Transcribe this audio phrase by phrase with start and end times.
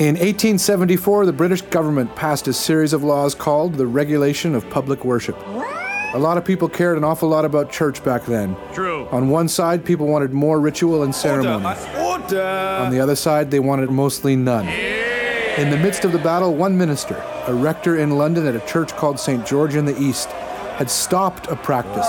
[0.00, 5.04] In 1874, the British government passed a series of laws called the Regulation of Public
[5.04, 5.36] Worship.
[6.14, 8.56] A lot of people cared an awful lot about church back then.
[8.72, 9.06] True.
[9.12, 11.66] On one side, people wanted more ritual and ceremony.
[11.98, 12.42] Order.
[12.80, 14.66] On the other side, they wanted mostly none.
[15.58, 18.96] In the midst of the battle, one minister, a rector in London at a church
[18.96, 19.44] called St.
[19.46, 20.30] George in the East,
[20.78, 22.08] had stopped a practice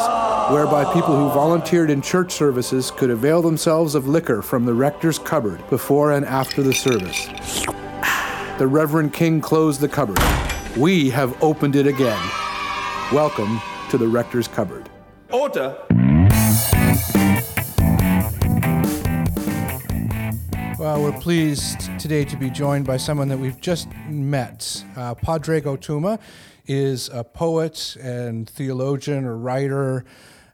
[0.50, 5.20] whereby people who volunteered in church services could avail themselves of liquor from the rector's
[5.20, 7.28] cupboard before and after the service.
[8.62, 10.20] The Reverend King closed the cupboard.
[10.78, 12.22] We have opened it again.
[13.12, 14.88] Welcome to the rector's cupboard.
[15.32, 15.76] Order.
[20.78, 24.86] Well, we're pleased today to be joined by someone that we've just met.
[24.96, 26.20] Uh, Padraig Ó Tuama
[26.68, 30.06] is a poet and theologian or writer.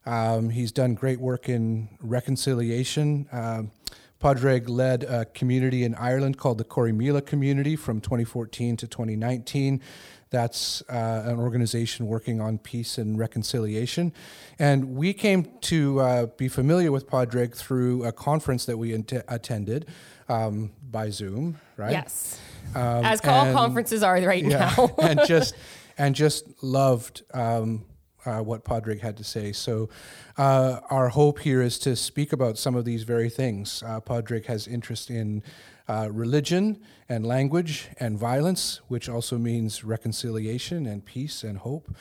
[0.05, 3.27] Um, he's done great work in reconciliation.
[3.33, 3.71] Um,
[4.19, 9.81] Padraig led a community in Ireland called the Corrymeela Community from 2014 to 2019.
[10.29, 14.13] That's uh, an organization working on peace and reconciliation.
[14.59, 19.23] And we came to uh, be familiar with Padraig through a conference that we int-
[19.27, 19.87] attended
[20.27, 21.91] um, by Zoom, right?
[21.91, 22.41] Yes.
[22.75, 24.93] Um, As all and, conferences are right yeah, now.
[25.01, 25.55] and just
[25.97, 27.85] and just loved um,
[28.27, 29.51] uh, what Padraig had to say.
[29.53, 29.89] So,
[30.37, 33.81] uh, our hope here is to speak about some of these very things.
[33.83, 35.41] Uh, Padraig has interest in
[35.87, 41.95] uh, religion and language and violence, which also means reconciliation and peace and hope.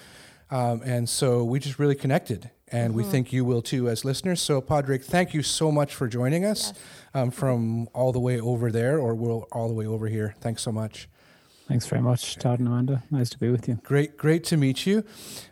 [0.50, 2.98] Um, and so we just really connected, and mm-hmm.
[2.98, 4.40] we think you will too as listeners.
[4.40, 6.82] So, Padraig, thank you so much for joining us yes.
[7.14, 10.34] um, from all the way over there, or we'll all the way over here.
[10.40, 11.08] Thanks so much.
[11.68, 13.02] Thanks very much, Todd and Amanda.
[13.10, 13.80] Nice to be with you.
[13.82, 15.02] Great, great to meet you.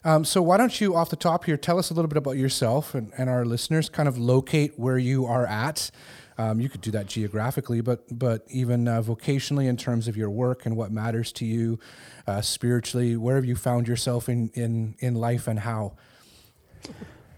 [0.05, 2.37] Um, so, why don't you, off the top here, tell us a little bit about
[2.37, 5.91] yourself and, and our listeners, kind of locate where you are at.
[6.39, 10.31] Um, you could do that geographically, but but even uh, vocationally in terms of your
[10.31, 11.81] work and what matters to you
[12.29, 13.17] uh, spiritually.
[13.17, 15.95] Where have you found yourself in in in life and how?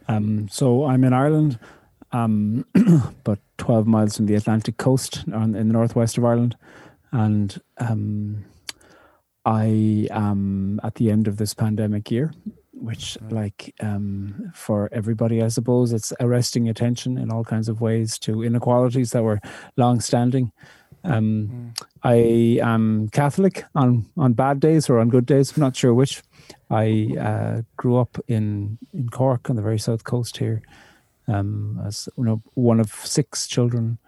[0.07, 1.59] Um, so I'm in Ireland,
[2.13, 6.57] um, about 12 miles from the Atlantic coast on, in the northwest of Ireland,
[7.11, 8.45] and um,
[9.47, 12.35] I am at the end of this pandemic year,
[12.73, 18.19] which, like um, for everybody, I suppose, it's arresting attention in all kinds of ways
[18.21, 19.41] to inequalities that were
[19.77, 20.53] long standing.
[21.05, 21.87] Um, mm.
[22.03, 26.23] I am Catholic on, on bad days or on good days, I'm not sure which.
[26.69, 30.63] I uh, grew up in, in Cork on the very south coast here
[31.29, 33.99] um, as you know, one of six children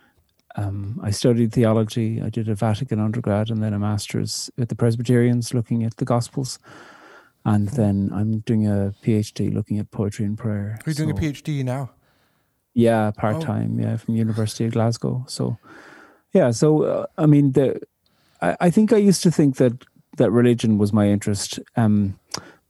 [0.56, 2.20] um, I studied theology.
[2.22, 6.04] I did a Vatican undergrad and then a master's at the Presbyterians looking at the
[6.04, 6.58] Gospels.
[7.44, 10.78] And then I'm doing a PhD looking at poetry and prayer.
[10.84, 11.90] Are you so, doing a PhD now?
[12.74, 13.78] Yeah, part time.
[13.78, 13.82] Oh.
[13.82, 15.24] Yeah, from University of Glasgow.
[15.28, 15.58] So,
[16.32, 16.50] yeah.
[16.50, 17.80] So, uh, I mean, the
[18.40, 19.72] I, I, think I used to think that
[20.16, 21.58] that religion was my interest.
[21.76, 22.18] Um,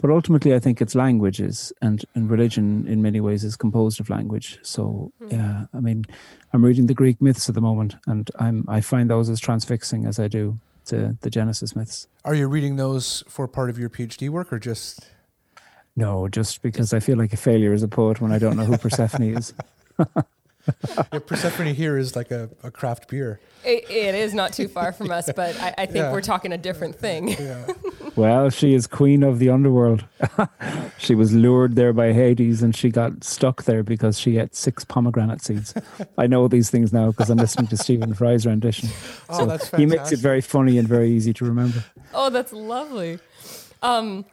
[0.00, 4.08] but ultimately, I think it's languages and, and religion in many ways is composed of
[4.08, 4.58] language.
[4.62, 5.32] So, mm.
[5.32, 6.04] yeah, I mean,
[6.52, 10.06] I'm reading the Greek myths at the moment, and I'm I find those as transfixing
[10.06, 12.06] as I do to the Genesis myths.
[12.24, 15.00] Are you reading those for part of your PhD work, or just?
[15.96, 18.64] No, just because I feel like a failure as a poet when I don't know
[18.64, 19.52] who Persephone is.
[19.98, 23.40] yeah, Persephone here is like a, a craft beer.
[23.64, 26.12] It, it is not too far from us, but I, I think yeah.
[26.12, 27.28] we're talking a different thing.
[27.28, 27.66] Yeah.
[28.18, 30.04] well, she is queen of the underworld.
[30.98, 34.84] she was lured there by Hades and she got stuck there because she ate six
[34.84, 35.72] pomegranate seeds.
[36.18, 38.88] I know these things now because I'm listening to Stephen Fry's rendition.
[39.28, 39.78] Oh, so that's fantastic.
[39.78, 41.84] He makes it very funny and very easy to remember.
[42.12, 43.20] Oh, that's lovely.
[43.82, 44.24] Um,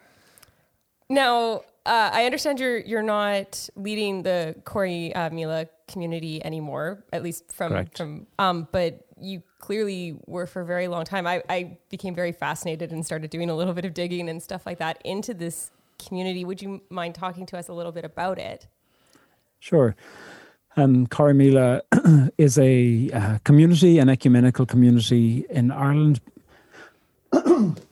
[1.07, 7.21] now, uh, I understand you're you're not leading the Corey uh, Mila community anymore, at
[7.21, 7.97] least from Correct.
[7.97, 8.25] from.
[8.39, 11.25] Um, but you clearly were for a very long time.
[11.25, 14.65] I, I became very fascinated and started doing a little bit of digging and stuff
[14.65, 16.43] like that into this community.
[16.43, 18.67] Would you mind talking to us a little bit about it?
[19.59, 19.95] Sure.
[20.77, 21.81] Um, Corrymeela
[22.37, 26.19] is a uh, community, an ecumenical community in Ireland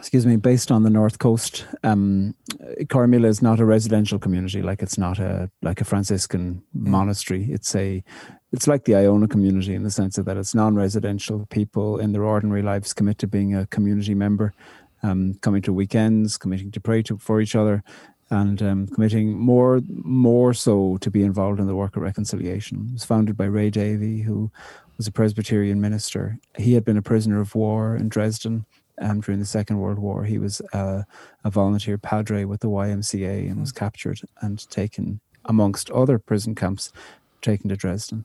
[0.00, 1.66] excuse me, based on the north coast.
[1.84, 2.34] Um,
[2.84, 6.86] Corrymeela is not a residential community, like it's not a like a Franciscan mm.
[6.86, 7.48] monastery.
[7.50, 8.02] It's a
[8.50, 11.46] it's like the Iona community in the sense of that it's non-residential.
[11.50, 14.54] People in their ordinary lives commit to being a community member,
[15.02, 17.84] um, coming to weekends, committing to pray to, for each other,
[18.30, 22.86] and um, committing more more so to be involved in the work of reconciliation.
[22.88, 24.50] It was founded by Ray Davey, who
[24.96, 26.38] was a Presbyterian minister.
[26.56, 28.64] He had been a prisoner of war in Dresden
[29.00, 30.24] um, during the Second World War.
[30.24, 31.02] He was uh,
[31.42, 33.78] a volunteer padre with the YMCA and was hmm.
[33.78, 36.92] captured and taken, amongst other prison camps,
[37.42, 38.24] taken to Dresden.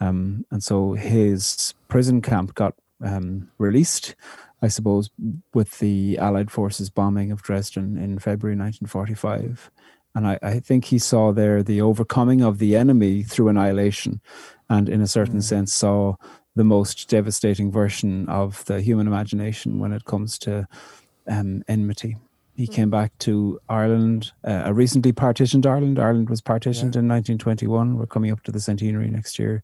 [0.00, 4.14] Um, and so his prison camp got um, released,
[4.62, 5.10] I suppose,
[5.54, 9.70] with the Allied forces bombing of Dresden in February 1945.
[10.14, 14.20] And I, I think he saw there the overcoming of the enemy through annihilation,
[14.68, 15.42] and in a certain mm.
[15.42, 16.16] sense, saw
[16.58, 20.66] the most devastating version of the human imagination when it comes to
[21.28, 22.16] um, enmity.
[22.56, 22.74] He mm.
[22.74, 26.00] came back to Ireland, uh, a recently partitioned Ireland.
[26.00, 27.00] Ireland was partitioned yeah.
[27.00, 27.96] in 1921.
[27.96, 29.62] We're coming up to the centenary next year.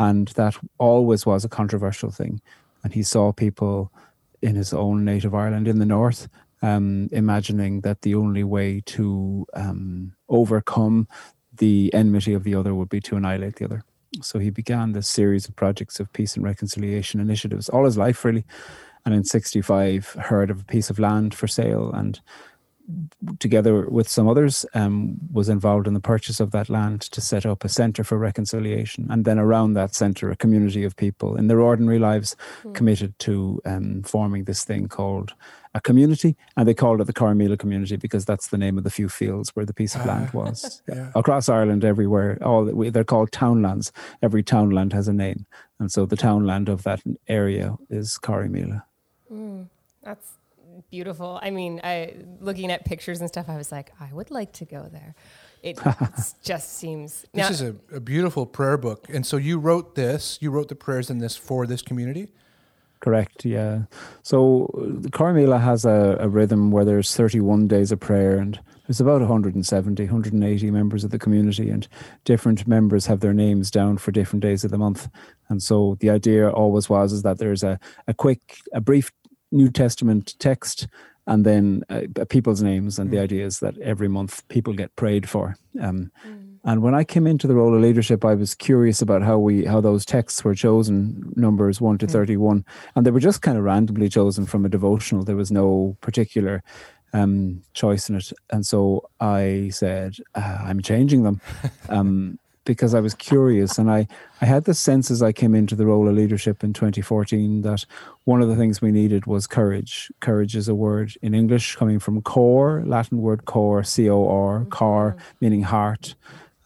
[0.00, 2.40] And that always was a controversial thing.
[2.82, 3.92] And he saw people
[4.42, 6.28] in his own native Ireland in the north
[6.60, 11.06] um, imagining that the only way to um, overcome
[11.56, 13.84] the enmity of the other would be to annihilate the other.
[14.22, 18.24] So he began this series of projects of peace and reconciliation initiatives all his life,
[18.24, 18.44] really.
[19.04, 22.20] And in 65, heard of a piece of land for sale and
[23.38, 27.44] together with some others, um, was involved in the purchase of that land to set
[27.44, 29.06] up a centre for reconciliation.
[29.10, 32.74] And then around that centre, a community of people in their ordinary lives mm.
[32.74, 35.34] committed to um, forming this thing called
[35.74, 36.36] a community.
[36.56, 39.54] And they called it the Corrymeela community because that's the name of the few fields
[39.54, 40.82] where the piece of land was.
[40.88, 41.10] yeah.
[41.14, 43.92] Across Ireland, everywhere, all they're called townlands.
[44.22, 45.46] Every townland has a name.
[45.78, 48.84] And so the townland of that area is Corrymeela.
[49.30, 49.66] Mm,
[50.02, 50.32] that's
[50.96, 51.38] beautiful.
[51.42, 54.64] I mean, I looking at pictures and stuff, I was like, I would like to
[54.64, 55.14] go there.
[55.62, 55.78] It
[56.42, 57.26] just seems.
[57.34, 60.38] This is a, a, beautiful prayer book, and so you wrote this.
[60.40, 62.28] You wrote the prayers in this for this community.
[63.00, 63.44] Correct.
[63.44, 63.82] Yeah.
[64.22, 69.00] So the Corrymeela has a, a rhythm where there's 31 days of prayer, and there's
[69.00, 71.86] about 170, 180 members of the community, and
[72.24, 75.08] different members have their names down for different days of the month.
[75.50, 77.78] And so the idea always was is that there's a,
[78.08, 78.40] a quick,
[78.72, 79.12] a brief
[79.56, 80.86] New Testament text
[81.26, 82.98] and then uh, people's names.
[82.98, 83.12] And mm.
[83.14, 85.56] the idea is that every month people get prayed for.
[85.80, 86.46] Um, mm.
[86.64, 89.64] And when I came into the role of leadership, I was curious about how we
[89.64, 92.10] how those texts were chosen, numbers one to mm.
[92.10, 92.64] thirty one,
[92.96, 95.22] and they were just kind of randomly chosen from a devotional.
[95.22, 96.64] There was no particular
[97.12, 101.40] um, choice in it, and so I said, uh, "I'm changing them."
[101.88, 104.06] Um, because I was curious and I,
[104.42, 107.86] I had the sense as I came into the role of leadership in 2014 that
[108.24, 110.12] one of the things we needed was courage.
[110.20, 114.66] Courage is a word in English coming from core, Latin word core, C O R,
[114.66, 115.18] mm-hmm.
[115.40, 116.14] meaning heart.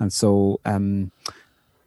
[0.00, 1.12] And so um,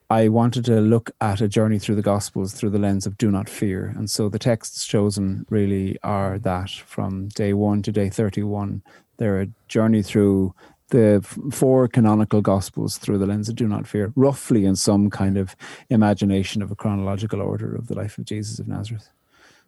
[0.10, 3.32] I wanted to look at a journey through the Gospels through the lens of do
[3.32, 3.94] not fear.
[3.98, 8.84] And so the texts chosen really are that from day one to day 31.
[9.18, 10.54] They're a journey through
[10.90, 11.22] the
[11.52, 15.56] four canonical gospels through the lens of do not fear, roughly in some kind of
[15.90, 19.10] imagination of a chronological order of the life of Jesus of Nazareth.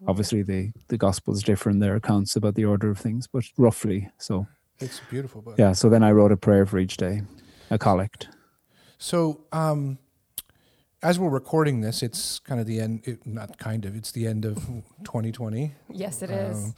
[0.07, 4.09] Obviously, the, the gospels differ in their accounts about the order of things, but roughly
[4.17, 4.47] so.
[4.79, 5.41] It's beautiful.
[5.41, 5.55] Book.
[5.57, 7.21] Yeah, so then I wrote a prayer for each day,
[7.71, 8.27] a collect.
[8.97, 9.97] So, um,
[11.01, 14.27] as we're recording this, it's kind of the end, it, not kind of, it's the
[14.27, 14.55] end of
[15.05, 15.73] 2020.
[15.89, 16.73] Yes, it um, is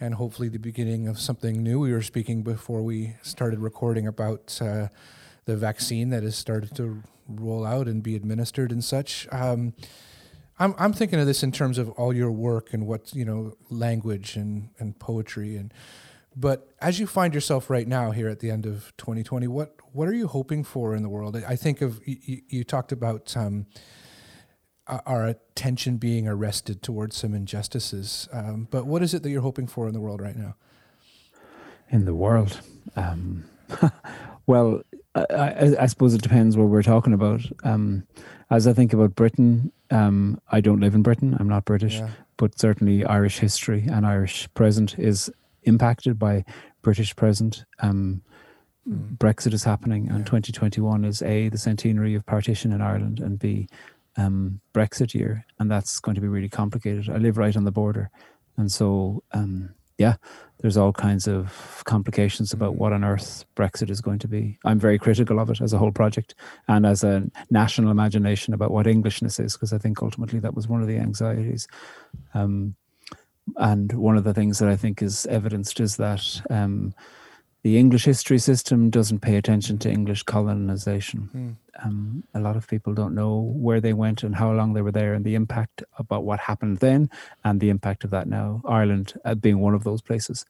[0.00, 1.78] and hopefully the beginning of something new.
[1.78, 4.88] We were speaking before we started recording about uh,
[5.44, 9.28] the vaccine that has started to roll out and be administered and such.
[9.30, 9.74] Um,
[10.58, 13.56] I'm I'm thinking of this in terms of all your work and what you know,
[13.68, 15.72] language and and poetry and.
[16.36, 20.08] But as you find yourself right now here at the end of 2020, what what
[20.08, 21.36] are you hoping for in the world?
[21.36, 23.66] I think of you, you talked about um,
[25.06, 28.28] our attention being arrested towards some injustices.
[28.32, 30.56] Um, but what is it that you're hoping for in the world right now?
[31.90, 32.60] In the world,
[32.96, 33.44] um,
[34.46, 34.82] well,
[35.14, 37.40] I, I, I, suppose it depends what we're talking about.
[37.64, 38.06] Um,
[38.48, 41.36] as I think about Britain, um, I don't live in Britain.
[41.38, 42.10] I'm not British, yeah.
[42.36, 45.30] but certainly Irish history and Irish present is
[45.64, 46.44] impacted by
[46.82, 47.64] British present.
[47.80, 48.22] Um,
[48.88, 49.16] mm.
[49.18, 53.68] Brexit is happening, and 2021 is a the centenary of partition in Ireland, and b
[54.20, 57.08] um, Brexit year, and that's going to be really complicated.
[57.08, 58.10] I live right on the border,
[58.56, 60.16] and so um, yeah,
[60.60, 64.58] there's all kinds of complications about what on earth Brexit is going to be.
[64.64, 66.34] I'm very critical of it as a whole project
[66.68, 70.68] and as a national imagination about what Englishness is, because I think ultimately that was
[70.68, 71.68] one of the anxieties.
[72.32, 72.76] Um,
[73.56, 76.94] and one of the things that I think is evidenced is that um,
[77.62, 81.28] the English history system doesn't pay attention to English colonization.
[81.34, 81.84] Mm.
[81.84, 84.92] Um, a lot of people don't know where they went and how long they were
[84.92, 87.10] there and the impact about what happened then
[87.44, 88.62] and the impact of that now.
[88.64, 90.46] Ireland uh, being one of those places.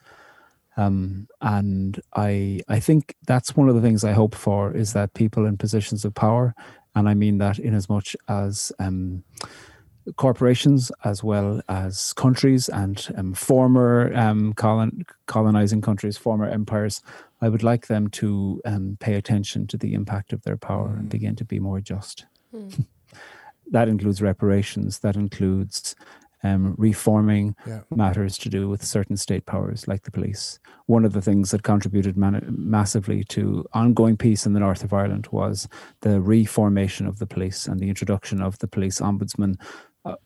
[0.76, 5.14] Um, and I, I think that's one of the things I hope for is that
[5.14, 6.54] people in positions of power,
[6.94, 9.24] and I mean that in as much as um,
[10.16, 17.02] corporations as well as countries and um, former um, colon, colonizing countries, former empires,
[17.40, 21.00] I would like them to um, pay attention to the impact of their power mm.
[21.00, 22.26] and begin to be more just.
[22.54, 22.86] Mm.
[23.70, 25.94] that includes reparations, that includes
[26.42, 27.80] um, reforming yeah.
[27.90, 30.58] matters to do with certain state powers like the police.
[30.86, 34.92] One of the things that contributed man- massively to ongoing peace in the north of
[34.92, 35.68] Ireland was
[36.00, 39.60] the reformation of the police and the introduction of the police ombudsman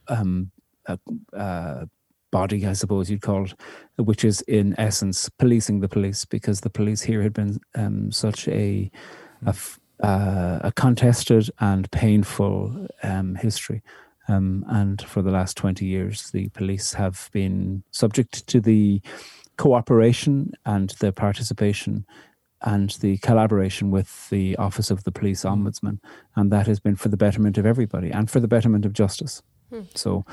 [0.09, 0.51] um,
[0.87, 0.97] uh,
[1.37, 1.87] uh,
[2.31, 3.55] body, I suppose you'd call it,
[3.97, 8.49] which is in essence policing the police because the police here had been um, such
[8.49, 8.91] a,
[9.47, 9.55] a,
[10.01, 13.83] uh, a, contested and painful um, history.
[14.27, 19.01] Um, and for the last 20 years, the police have been subject to the
[19.57, 22.05] cooperation and the participation
[22.63, 25.53] and the collaboration with the Office of the Police mm.
[25.53, 25.99] Ombudsman.
[26.35, 29.43] And that has been for the betterment of everybody and for the betterment of justice.
[29.75, 29.83] Hmm.
[29.95, 30.25] So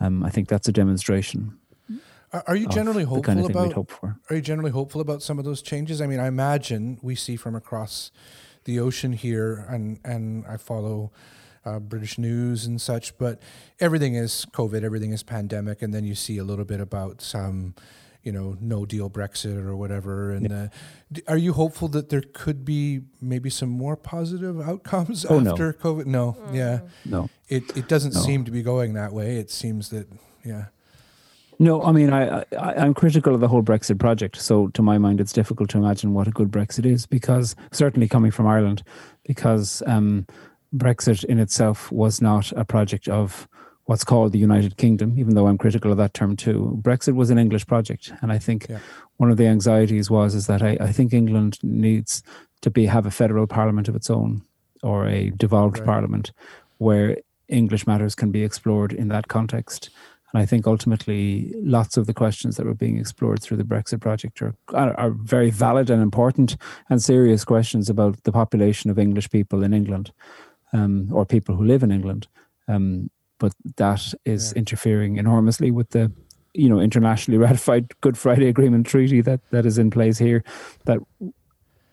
[0.00, 1.58] um, I think that's a demonstration.
[2.46, 3.72] Are you generally hopeful kind of about?
[3.72, 4.18] Hope for.
[4.28, 6.00] Are you generally hopeful about some of those changes?
[6.00, 8.10] I mean, I imagine we see from across
[8.64, 11.12] the ocean here, and and I follow
[11.64, 13.16] uh, British news and such.
[13.16, 13.40] But
[13.80, 17.74] everything is COVID, everything is pandemic, and then you see a little bit about some,
[18.26, 20.32] you know, no deal Brexit or whatever.
[20.32, 20.68] And yeah.
[21.16, 25.68] uh, are you hopeful that there could be maybe some more positive outcomes oh, after
[25.68, 25.72] no.
[25.72, 26.06] COVID?
[26.06, 26.54] No, mm.
[26.54, 27.30] yeah, no.
[27.48, 28.20] It it doesn't no.
[28.20, 29.36] seem to be going that way.
[29.36, 30.08] It seems that
[30.44, 30.66] yeah.
[31.58, 34.36] No, I mean, I, I, I'm critical of the whole Brexit project.
[34.36, 38.08] So, to my mind, it's difficult to imagine what a good Brexit is because, certainly
[38.08, 38.82] coming from Ireland,
[39.24, 40.26] because um,
[40.74, 43.48] Brexit in itself was not a project of
[43.86, 46.78] what's called the United Kingdom, even though I'm critical of that term too.
[46.82, 48.78] Brexit was an English project, and I think yeah.
[49.16, 52.22] one of the anxieties was is that I, I, think England needs
[52.62, 54.42] to be have a federal parliament of its own
[54.82, 55.86] or a devolved right.
[55.86, 56.32] parliament
[56.78, 57.16] where
[57.48, 59.90] English matters can be explored in that context.
[60.32, 64.00] And I think ultimately, lots of the questions that were being explored through the Brexit
[64.00, 66.56] project are, are very valid and important
[66.90, 70.12] and serious questions about the population of English people in England
[70.72, 72.26] um, or people who live in England.
[72.66, 74.58] Um, but that is yeah.
[74.58, 76.10] interfering enormously with the
[76.54, 80.44] you know internationally ratified Good Friday Agreement treaty that that is in place here
[80.84, 80.98] that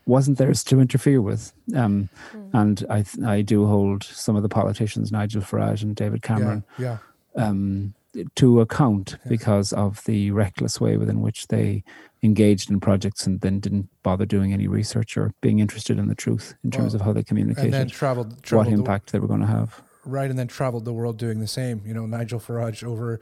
[0.05, 1.53] wasn't theirs to interfere with.
[1.75, 2.49] Um, mm.
[2.53, 6.97] And I I do hold some of the politicians, Nigel Farage and David Cameron, yeah,
[7.35, 7.45] yeah.
[7.45, 7.93] Um,
[8.35, 9.29] to account yeah.
[9.29, 11.83] because of the reckless way within which they
[12.21, 16.15] engaged in projects and then didn't bother doing any research or being interested in the
[16.15, 19.13] truth in terms well, of how they communicated and then traveled, traveled what impact the,
[19.13, 21.93] they were going to have right and then traveled the world doing the same you
[21.93, 23.19] know nigel farage over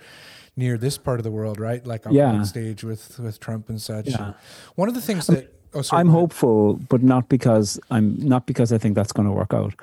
[0.55, 2.43] near this part of the world right like on yeah.
[2.43, 4.33] stage with with trump and such yeah.
[4.75, 8.71] one of the things that oh, sorry, i'm hopeful but not because i'm not because
[8.73, 9.73] i think that's going to work out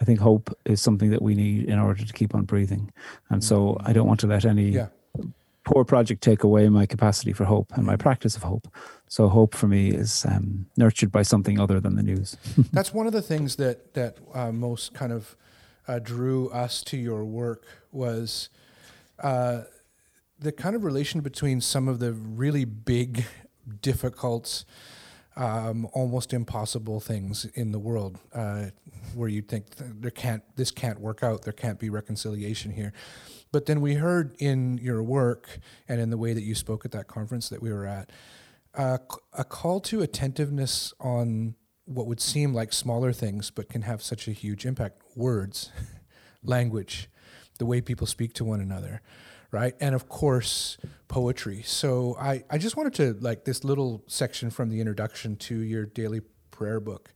[0.00, 2.92] I think hope is something that we need in order to keep on breathing.
[3.30, 4.88] And so I don't want to let any yeah.
[5.64, 8.68] poor project take away my capacity for hope and my practice of hope.
[9.08, 12.36] So hope for me is um, nurtured by something other than the news.
[12.72, 15.36] That's one of the things that that uh, most kind of
[15.88, 18.48] uh, drew us to your work was
[19.20, 19.62] uh,
[20.38, 23.24] the kind of relation between some of the really big,
[23.80, 24.64] difficult
[25.36, 28.66] um, almost impossible things in the world uh,
[29.14, 32.92] where you think there can't this can't work out there can't be reconciliation here.
[33.52, 36.92] But then we heard in your work and in the way that you spoke at
[36.92, 38.10] that conference that we were at
[38.74, 38.98] uh,
[39.32, 44.28] a call to attentiveness on what would seem like smaller things but can have such
[44.28, 45.70] a huge impact words
[46.44, 47.08] language
[47.58, 49.00] the way people speak to one another
[49.50, 49.74] right?
[49.80, 50.76] And of course,
[51.08, 51.62] poetry.
[51.62, 55.86] So I, I just wanted to like this little section from the introduction to your
[55.86, 56.20] daily
[56.50, 57.12] prayer book.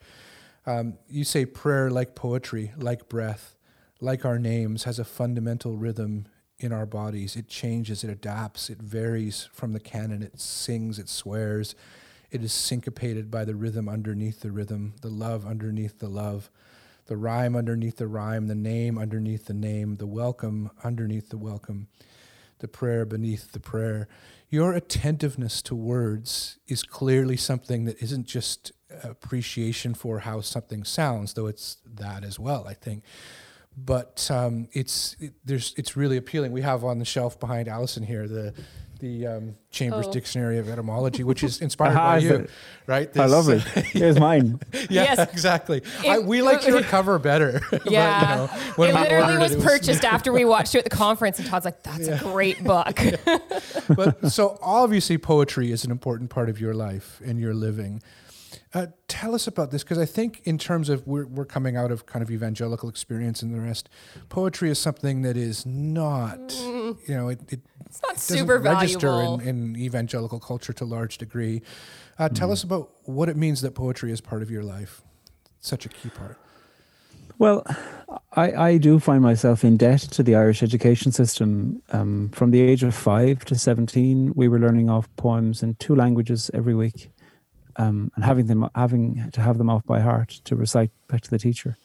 [0.66, 3.56] Um, you say prayer like poetry, like breath,
[4.00, 6.26] like our names, has a fundamental rhythm
[6.58, 7.36] in our bodies.
[7.36, 11.74] It changes, it adapts, it varies from the canon, it sings, it swears.
[12.30, 16.50] It is syncopated by the rhythm underneath the rhythm, the love underneath the love,
[17.10, 21.88] the rhyme underneath the rhyme, the name underneath the name, the welcome underneath the welcome
[22.60, 24.06] the prayer beneath the prayer.
[24.48, 28.70] Your attentiveness to words is clearly something that isn't just
[29.02, 33.02] appreciation for how something sounds, though it's that as well, I think.
[33.76, 36.52] But um, it's it, there's it's really appealing.
[36.52, 38.54] We have on the shelf behind Allison here the
[39.00, 40.12] the um, Chambers oh.
[40.12, 42.46] Dictionary of Etymology, which is inspired by you,
[42.86, 43.12] right?
[43.12, 43.62] This, I love it.
[43.62, 44.60] Here's mine.
[44.72, 45.32] yeah, yes.
[45.32, 45.78] exactly.
[46.04, 47.60] It, I, we like your cover better.
[47.86, 50.90] Yeah, but, you know, it literally was, it, purchased after we watched it at the
[50.90, 52.20] conference, and Todd's like, "That's yeah.
[52.20, 53.38] a great book." yeah.
[53.88, 58.02] But so obviously, poetry is an important part of your life and your living.
[58.72, 61.90] Uh, tell us about this because I think, in terms of we're, we're coming out
[61.90, 63.88] of kind of evangelical experience and the rest,
[64.28, 66.96] poetry is something that is not, mm.
[67.08, 70.86] you know, it, it, it's not it super register in, in, evangelical culture to a
[70.86, 71.62] large degree.
[72.16, 72.34] Uh, mm.
[72.34, 75.02] Tell us about what it means that poetry is part of your life,
[75.58, 76.38] such a key part.
[77.38, 77.66] Well,
[78.36, 81.82] I, I do find myself in debt to the Irish education system.
[81.90, 85.96] Um, from the age of five to 17, we were learning off poems in two
[85.96, 87.10] languages every week
[87.76, 91.30] um, and having them having to have them off by heart to recite back to
[91.30, 91.76] the teacher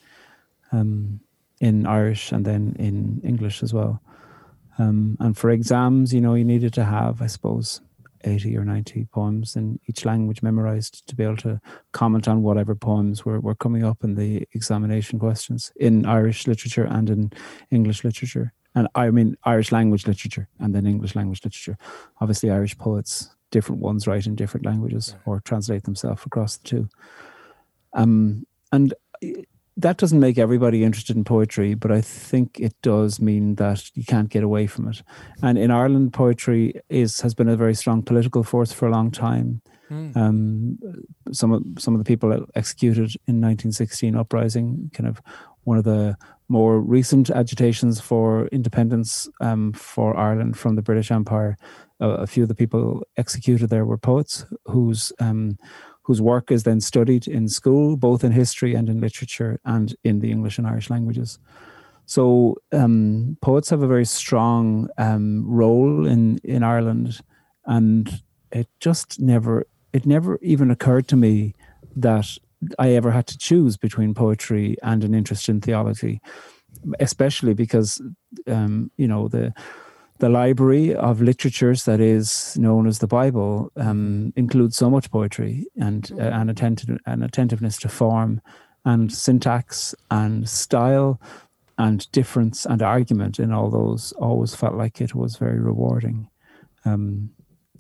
[0.72, 1.20] um,
[1.60, 4.02] in Irish and then in English as well.
[4.78, 7.82] Um, and for exams, you know, you needed to have, I suppose,
[8.26, 11.62] 80 or 90 poems in each language memorized to be able to
[11.92, 16.86] comment on whatever poems were, were coming up in the examination questions in Irish literature
[16.86, 17.32] and in
[17.72, 18.54] English literature.
[18.74, 21.78] And I mean, Irish language literature and then English language literature.
[22.20, 26.90] Obviously, Irish poets, different ones write in different languages or translate themselves across the two.
[27.94, 28.94] Um, and
[29.78, 34.04] that doesn't make everybody interested in poetry, but I think it does mean that you
[34.04, 35.04] can't get away from it.
[35.42, 39.10] And in Ireland, poetry is has been a very strong political force for a long
[39.10, 39.62] time.
[39.90, 40.18] Mm.
[40.18, 40.78] Um,
[41.32, 45.22] some of some of the people executed in 1916 uprising, kind of
[45.64, 51.58] one of the more recent agitations for independence um, for Ireland from the British Empire.
[52.02, 55.58] Uh, a few of the people executed there were poets whose um,
[56.04, 60.20] whose work is then studied in school, both in history and in literature and in
[60.20, 61.40] the English and Irish languages.
[62.06, 67.22] So um, poets have a very strong um, role in in Ireland,
[67.66, 68.22] and
[68.52, 71.56] it just never it never even occurred to me
[71.96, 72.38] that
[72.80, 76.22] I ever had to choose between poetry and an interest in theology,
[77.00, 78.02] especially because
[78.48, 79.54] um, you know the
[80.20, 85.66] the library of literatures that is known as the Bible um, includes so much poetry
[85.76, 88.42] and uh, an, attentive, an attentiveness to form
[88.86, 91.20] and syntax and style
[91.78, 96.30] and difference and argument in all those always felt like it was very rewarding.
[96.86, 97.32] Um,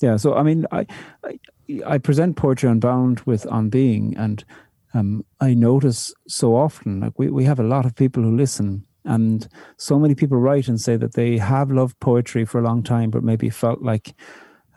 [0.01, 0.86] yeah, so I mean, I,
[1.24, 1.39] I,
[1.86, 4.44] I present poetry unbound with on being, and
[4.95, 8.85] um, I notice so often like we, we have a lot of people who listen
[9.05, 9.47] and
[9.77, 13.11] so many people write and say that they have loved poetry for a long time,
[13.11, 14.15] but maybe felt like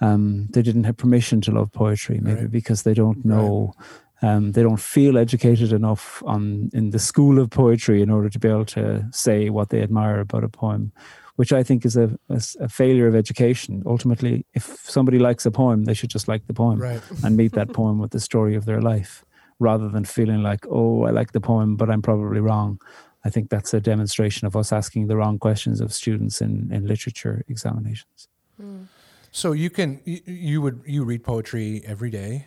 [0.01, 2.51] um, they didn't have permission to love poetry, maybe right.
[2.51, 3.75] because they don't know.
[3.79, 3.89] Right.
[4.21, 8.39] Um, they don't feel educated enough on in the school of poetry in order to
[8.39, 10.93] be able to say what they admire about a poem,
[11.37, 13.85] which I think is a, a, a failure of education.
[13.87, 17.01] Ultimately, if somebody likes a poem, they should just like the poem right.
[17.25, 19.25] and meet that poem with the story of their life,
[19.59, 22.81] rather than feeling like, oh, I like the poem, but I'm probably wrong.
[23.25, 26.87] I think that's a demonstration of us asking the wrong questions of students in, in
[26.87, 28.29] literature examinations.
[28.61, 28.87] Mm.
[29.33, 32.47] So you can you, you, would you read poetry every day?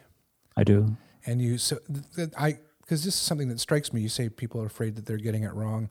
[0.58, 0.97] I do.
[1.26, 1.78] And you so
[2.38, 4.02] I because this is something that strikes me.
[4.02, 5.89] You say people are afraid that they're getting it wrong.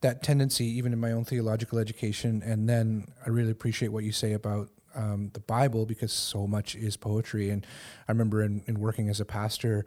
[0.00, 4.12] That tendency, even in my own theological education, and then I really appreciate what you
[4.12, 7.50] say about um, the Bible because so much is poetry.
[7.50, 7.66] And
[8.08, 9.84] I remember in, in working as a pastor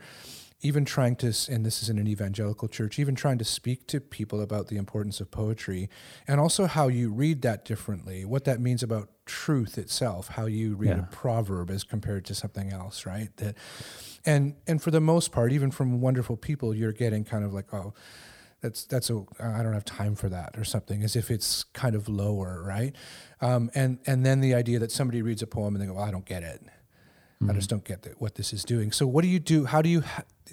[0.62, 4.00] even trying to, and this is in an evangelical church, even trying to speak to
[4.00, 5.90] people about the importance of poetry
[6.28, 10.76] and also how you read that differently, what that means about truth itself, how you
[10.76, 11.04] read yeah.
[11.04, 13.30] a proverb as compared to something else, right?
[13.38, 13.56] That,
[14.26, 17.72] and and for the most part, even from wonderful people, you're getting kind of like,
[17.74, 17.94] oh,
[18.66, 21.96] that's that's a I don't have time for that or something, as if it's kind
[21.96, 22.96] of lower, right?
[23.40, 26.04] Um, and and then the idea that somebody reads a poem and they go, well,
[26.04, 26.62] I don't get it.
[27.42, 27.52] Mm-hmm.
[27.52, 28.92] I just don't get what this is doing.
[28.92, 29.66] So, what do you do?
[29.66, 30.04] How do you?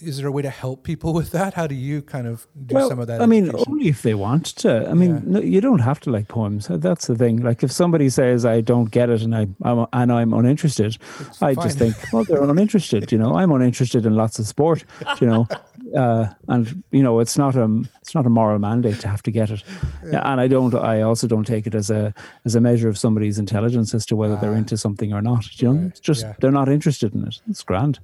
[0.00, 1.54] Is there a way to help people with that?
[1.54, 3.22] How do you kind of do well, some of that?
[3.22, 4.88] I mean, only if they want to.
[4.90, 5.20] I mean, yeah.
[5.24, 6.66] no, you don't have to like poems.
[6.68, 7.36] That's the thing.
[7.38, 11.40] Like, if somebody says I don't get it and I I'm, and I'm uninterested, it's
[11.40, 11.64] I fine.
[11.64, 13.12] just think, well, they're uninterested.
[13.12, 14.84] You know, I'm uninterested in lots of sport.
[15.20, 15.48] You know,
[15.96, 19.30] uh, and you know, it's not a it's not a moral mandate to have to
[19.30, 19.62] get it.
[20.10, 20.22] Yeah.
[20.24, 20.74] And I don't.
[20.74, 24.16] I also don't take it as a as a measure of somebody's intelligence as to
[24.16, 24.56] whether they're ah.
[24.56, 25.60] into something or not.
[25.60, 25.86] You know, right.
[25.88, 26.34] it's just yeah.
[26.40, 27.40] they're not interested in it.
[27.48, 27.98] It's grand.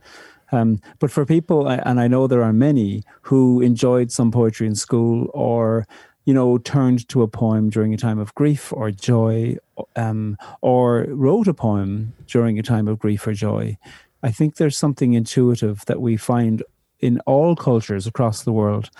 [0.50, 4.74] Um, but for people, and I know there are many who enjoyed some poetry in
[4.74, 5.86] school or,
[6.24, 9.56] you know, turned to a poem during a time of grief or joy,
[9.96, 13.76] um, or wrote a poem during a time of grief or joy.
[14.22, 16.62] I think there's something intuitive that we find
[17.00, 18.90] in all cultures across the world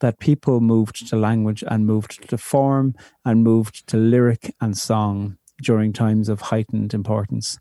[0.00, 5.38] that people moved to language and moved to form and moved to lyric and song
[5.62, 7.58] during times of heightened importance.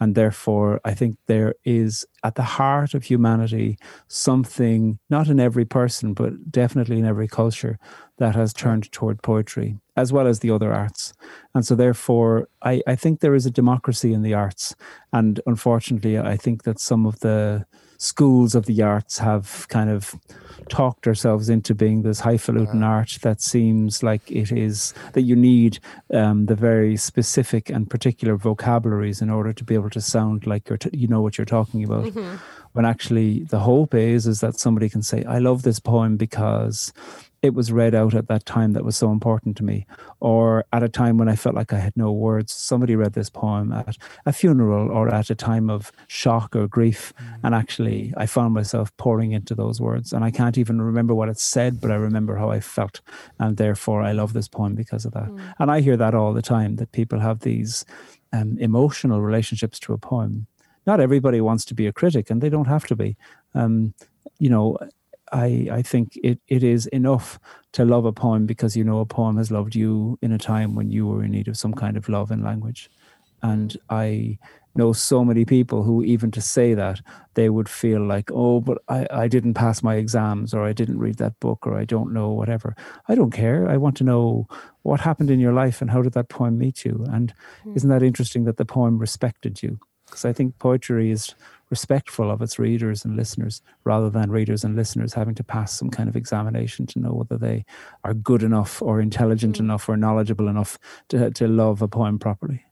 [0.00, 3.78] And therefore, I think there is at the heart of humanity
[4.08, 7.78] something, not in every person, but definitely in every culture,
[8.18, 11.12] that has turned toward poetry, as well as the other arts.
[11.54, 14.74] And so, therefore, I, I think there is a democracy in the arts.
[15.12, 17.64] And unfortunately, I think that some of the
[17.98, 20.14] schools of the arts have kind of
[20.68, 25.36] talked ourselves into being this highfalutin uh, art that seems like it is that you
[25.36, 25.78] need
[26.12, 30.68] um, the very specific and particular vocabularies in order to be able to sound like
[30.68, 32.04] you're t- you know what you're talking about.
[32.04, 32.36] Mm-hmm.
[32.72, 36.92] When actually the hope is is that somebody can say, "I love this poem because."
[37.44, 39.86] It was read out at that time that was so important to me,
[40.18, 42.54] or at a time when I felt like I had no words.
[42.54, 47.12] Somebody read this poem at a funeral or at a time of shock or grief,
[47.20, 47.40] mm.
[47.44, 50.14] and actually I found myself pouring into those words.
[50.14, 53.02] And I can't even remember what it said, but I remember how I felt,
[53.38, 55.28] and therefore I love this poem because of that.
[55.28, 55.54] Mm.
[55.58, 57.84] And I hear that all the time that people have these
[58.32, 60.46] um, emotional relationships to a poem.
[60.86, 63.18] Not everybody wants to be a critic, and they don't have to be.
[63.54, 63.92] Um,
[64.38, 64.78] you know,
[65.34, 67.38] I I think it it is enough
[67.72, 70.74] to love a poem because you know a poem has loved you in a time
[70.74, 72.90] when you were in need of some kind of love and language.
[73.42, 74.38] And I
[74.76, 77.00] know so many people who even to say that
[77.34, 80.98] they would feel like oh but I, I didn't pass my exams or i didn't
[80.98, 82.74] read that book or i don't know whatever
[83.08, 84.48] i don't care i want to know
[84.82, 87.76] what happened in your life and how did that poem meet you and mm.
[87.76, 91.34] isn't that interesting that the poem respected you because i think poetry is
[91.70, 95.90] respectful of its readers and listeners rather than readers and listeners having to pass some
[95.90, 97.64] kind of examination to know whether they
[98.04, 99.60] are good enough or intelligent mm.
[99.60, 102.64] enough or knowledgeable enough to, to love a poem properly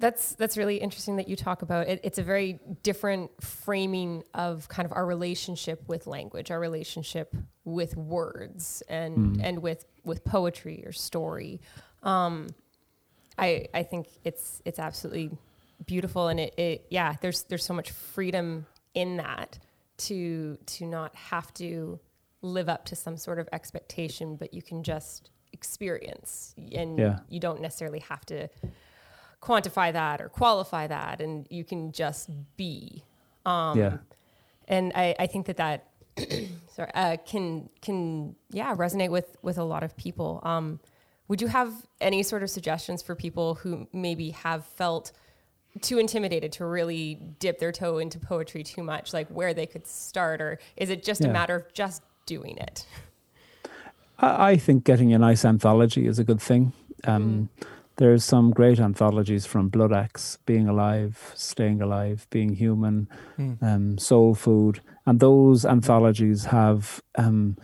[0.00, 2.00] that's that's really interesting that you talk about it.
[2.04, 7.96] It's a very different framing of kind of our relationship with language, our relationship with
[7.96, 9.40] words, and mm.
[9.42, 11.60] and with with poetry or story.
[12.02, 12.48] Um,
[13.36, 15.30] I I think it's it's absolutely
[15.88, 17.16] beautiful, and it, it yeah.
[17.20, 19.58] There's there's so much freedom in that
[19.96, 21.98] to to not have to
[22.42, 27.18] live up to some sort of expectation, but you can just experience, and yeah.
[27.28, 28.48] you don't necessarily have to
[29.42, 33.02] quantify that or qualify that, and you can just be.
[33.44, 33.96] Um, yeah.
[34.68, 35.88] And I, I think that that
[36.68, 40.40] sorry uh, can can yeah resonate with with a lot of people.
[40.44, 40.78] Um,
[41.28, 45.12] would you have any sort of suggestions for people who maybe have felt
[45.82, 49.86] too intimidated to really dip their toe into poetry too much, like where they could
[49.86, 51.28] start, or is it just yeah.
[51.28, 52.86] a matter of just doing it?
[54.20, 56.72] I think getting a nice anthology is a good thing.
[57.04, 57.66] Um, mm.
[57.96, 63.60] There's some great anthologies from Bloodaxe, Being Alive, Staying Alive, Being Human, mm.
[63.62, 64.80] um, Soul Food.
[65.06, 67.56] And those anthologies have um,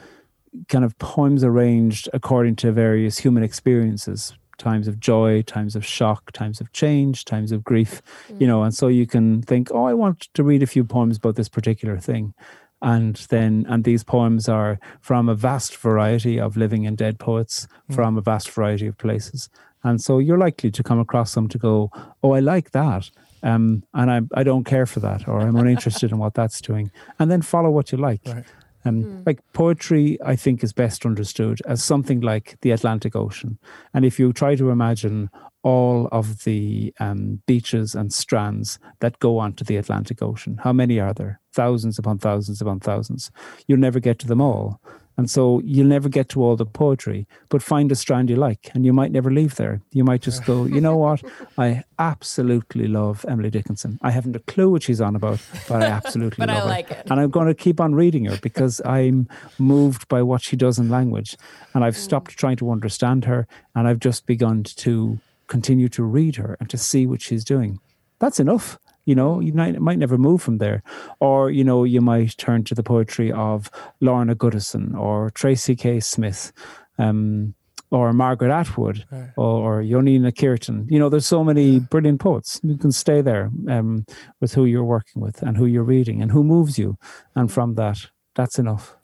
[0.69, 6.33] kind of poems arranged according to various human experiences times of joy, times of shock,
[6.33, 8.41] times of change, times of grief, mm.
[8.41, 8.63] you know.
[8.63, 11.49] And so you can think, oh, I want to read a few poems about this
[11.49, 12.35] particular thing
[12.83, 17.67] and then and these poems are from a vast variety of living and dead poets
[17.89, 17.95] mm.
[17.95, 19.49] from a vast variety of places
[19.85, 21.91] and so you're likely to come across some to go,
[22.23, 23.11] oh, I like that.
[23.43, 26.91] Um, and I, I don't care for that, or I'm uninterested in what that's doing.
[27.19, 28.23] And then follow what you like.
[28.27, 28.45] Right.
[28.85, 29.27] Um, mm.
[29.27, 33.59] Like poetry, I think is best understood as something like the Atlantic Ocean.
[33.93, 35.31] And if you try to imagine
[35.63, 41.01] all of the um, beaches and strands that go onto the Atlantic Ocean, how many
[41.01, 41.41] are there?
[41.53, 43.31] Thousands upon thousands upon thousands.
[43.67, 44.81] You'll never get to them all.
[45.17, 48.71] And so you'll never get to all the poetry, but find a strand you like,
[48.75, 49.81] and you might never leave there.
[49.93, 51.23] You might just go, you know what?
[51.59, 53.99] I absolutely love Emily Dickinson.
[54.03, 56.89] I haven't a clue what she's on about, but I absolutely but love I like
[56.89, 56.97] her.
[56.97, 57.11] It.
[57.11, 60.79] And I'm going to keep on reading her because I'm moved by what she does
[60.79, 61.37] in language.
[61.75, 62.37] And I've stopped mm.
[62.37, 66.79] trying to understand her, and I've just begun to continue to read her and to
[66.79, 67.79] see what she's doing.
[68.19, 68.79] That's enough.
[69.05, 70.83] You know, you might, might never move from there.
[71.21, 76.01] Or, you know, you might turn to the poetry of Lorna Goodison or Tracy K.
[76.01, 76.53] Smith.
[76.99, 77.55] Um,
[77.91, 79.31] or Margaret Atwood right.
[79.37, 80.87] or, or Yonina Kirtan.
[80.91, 82.61] You know, there's so many brilliant poets.
[82.65, 84.05] You can stay there um,
[84.41, 86.99] with who you're working with and who you're reading and who moves you.
[87.37, 87.99] And from that,
[88.35, 88.97] that's enough.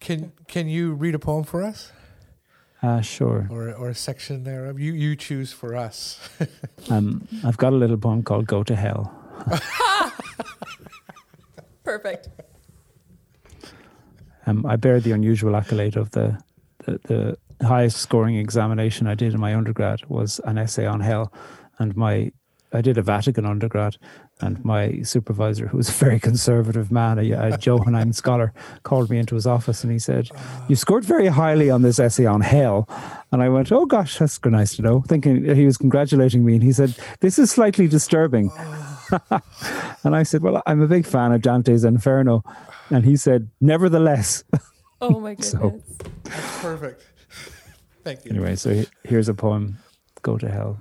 [0.00, 1.92] Can Can you read a poem for us?
[2.82, 3.46] Uh, sure.
[3.50, 4.76] Or, or a section there.
[4.76, 6.18] You, you choose for us.
[6.90, 9.12] um, I've got a little poem called Go to Hell.
[11.84, 12.28] Perfect.
[14.46, 16.42] Um, I bear the unusual accolade of the,
[16.84, 16.98] the,
[17.58, 21.32] the highest scoring examination I did in my undergrad was an essay on hell.
[21.78, 22.32] And my
[22.72, 23.98] I did a Vatican undergrad,
[24.42, 28.52] and my supervisor, who was a very conservative man, a, a Johannine scholar,
[28.82, 30.28] called me into his office and he said,
[30.68, 32.88] "You scored very highly on this essay on hell."
[33.30, 36.62] And I went, "Oh gosh, that's nice to know." Thinking he was congratulating me, and
[36.62, 38.50] he said, "This is slightly disturbing."
[40.04, 42.42] and I said, "Well, I'm a big fan of Dante's Inferno,"
[42.90, 44.44] and he said, "Nevertheless."
[45.00, 45.52] Oh my goodness!
[45.52, 45.80] so,
[46.24, 47.06] that's perfect.
[48.04, 48.32] Thank you.
[48.32, 49.78] Anyway, so here's a poem.
[50.22, 50.78] Go to hell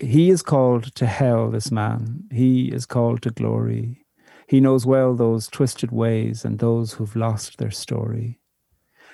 [0.00, 2.24] he is called to hell, this man.
[2.30, 4.04] He is called to glory.
[4.46, 8.38] He knows well those twisted ways and those who've lost their story.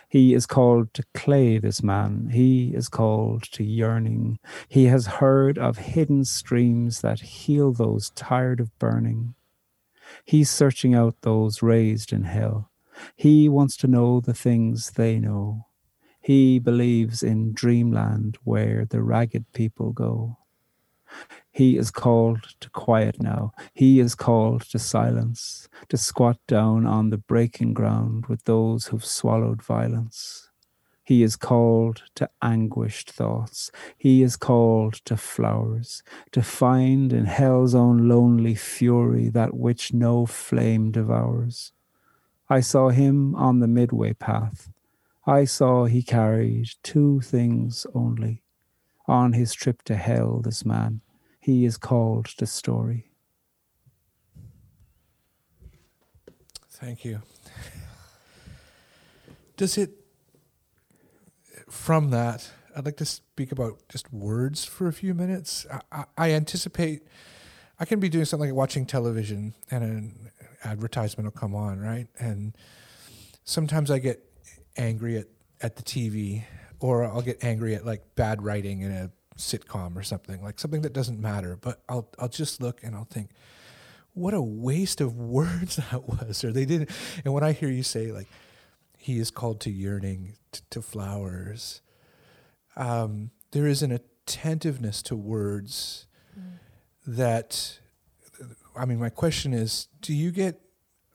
[0.08, 2.30] He is called to clay, this man.
[2.32, 4.38] He is called to yearning.
[4.68, 9.34] He has heard of hidden streams that heal those tired of burning.
[10.24, 12.70] He's searching out those raised in hell.
[13.16, 15.66] He wants to know the things they know.
[16.20, 20.38] He believes in dreamland where the ragged people go.
[21.50, 23.52] He is called to quiet now.
[23.72, 29.04] He is called to silence, to squat down on the breaking ground with those who've
[29.04, 30.50] swallowed violence.
[31.04, 33.70] He is called to anguished thoughts.
[33.98, 40.24] He is called to flowers, to find in hell's own lonely fury that which no
[40.24, 41.72] flame devours.
[42.48, 44.70] I saw him on the midway path.
[45.26, 48.43] I saw he carried two things only.
[49.06, 51.00] On his trip to hell, this man,
[51.40, 53.10] he is called to story.
[56.70, 57.20] Thank you.
[59.56, 59.90] Does it
[61.68, 65.66] from that, I'd like to speak about just words for a few minutes.
[65.92, 67.02] I, I, anticipate
[67.78, 70.30] I can be doing something like watching television and an
[70.62, 72.06] advertisement will come on, right?
[72.18, 72.56] And
[73.44, 74.24] sometimes I get
[74.76, 75.26] angry at,
[75.60, 76.44] at the TV
[76.84, 80.82] or I'll get angry at like bad writing in a sitcom or something, like something
[80.82, 81.56] that doesn't matter.
[81.58, 83.30] But I'll I'll just look and I'll think,
[84.12, 86.44] what a waste of words that was.
[86.44, 86.90] Or they didn't
[87.24, 88.28] and when I hear you say like
[88.98, 91.80] he is called to yearning t- to flowers.
[92.76, 96.06] Um, there is an attentiveness to words
[96.38, 96.58] mm.
[97.06, 97.78] that,
[98.76, 100.60] I mean, my question is do you get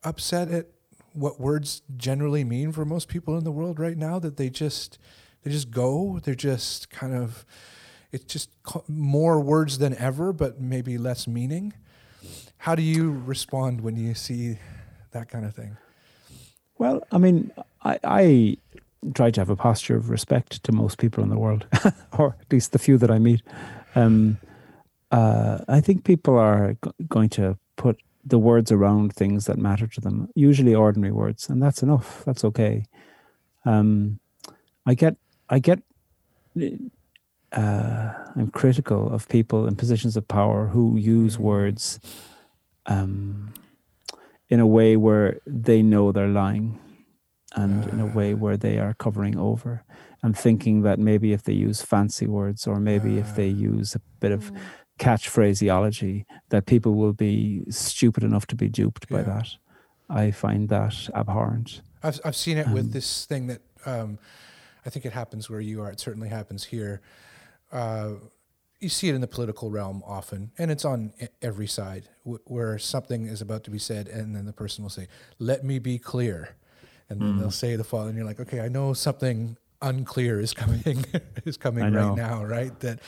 [0.03, 0.65] upset at
[1.13, 4.97] what words generally mean for most people in the world right now that they just
[5.43, 7.45] they just go they're just kind of
[8.11, 8.49] it's just
[8.87, 11.73] more words than ever but maybe less meaning
[12.57, 14.57] how do you respond when you see
[15.11, 15.77] that kind of thing
[16.77, 18.57] well i mean I, I
[19.13, 21.65] try to have a posture of respect to most people in the world,
[22.17, 23.41] or at least the few that I meet.
[23.95, 24.37] Um,
[25.11, 29.87] uh, I think people are g- going to put the words around things that matter
[29.87, 32.23] to them, usually ordinary words, and that's enough.
[32.25, 32.85] That's okay.
[33.65, 34.19] Um,
[34.85, 35.15] I get,
[35.49, 35.81] I get,
[37.51, 41.99] uh, I'm critical of people in positions of power who use words
[42.85, 43.53] um,
[44.49, 46.79] in a way where they know they're lying
[47.55, 49.83] and in a way where they are covering over
[50.21, 54.01] and thinking that maybe if they use fancy words or maybe if they use a
[54.19, 54.51] bit of
[54.99, 59.47] catchphraseology, that people will be stupid enough to be duped by that.
[60.09, 61.81] I find that abhorrent.
[62.03, 64.19] I've, I've seen it um, with this thing that um,
[64.85, 67.01] i think it happens where you are it certainly happens here
[67.71, 68.11] uh,
[68.79, 73.25] you see it in the political realm often, and it's on every side, where something
[73.25, 76.55] is about to be said, and then the person will say, "Let me be clear,"
[77.09, 77.39] and then mm.
[77.39, 78.09] they'll say the following.
[78.09, 81.05] And you're like, okay, I know something unclear is coming
[81.45, 82.77] is coming right now, right?
[82.79, 82.99] That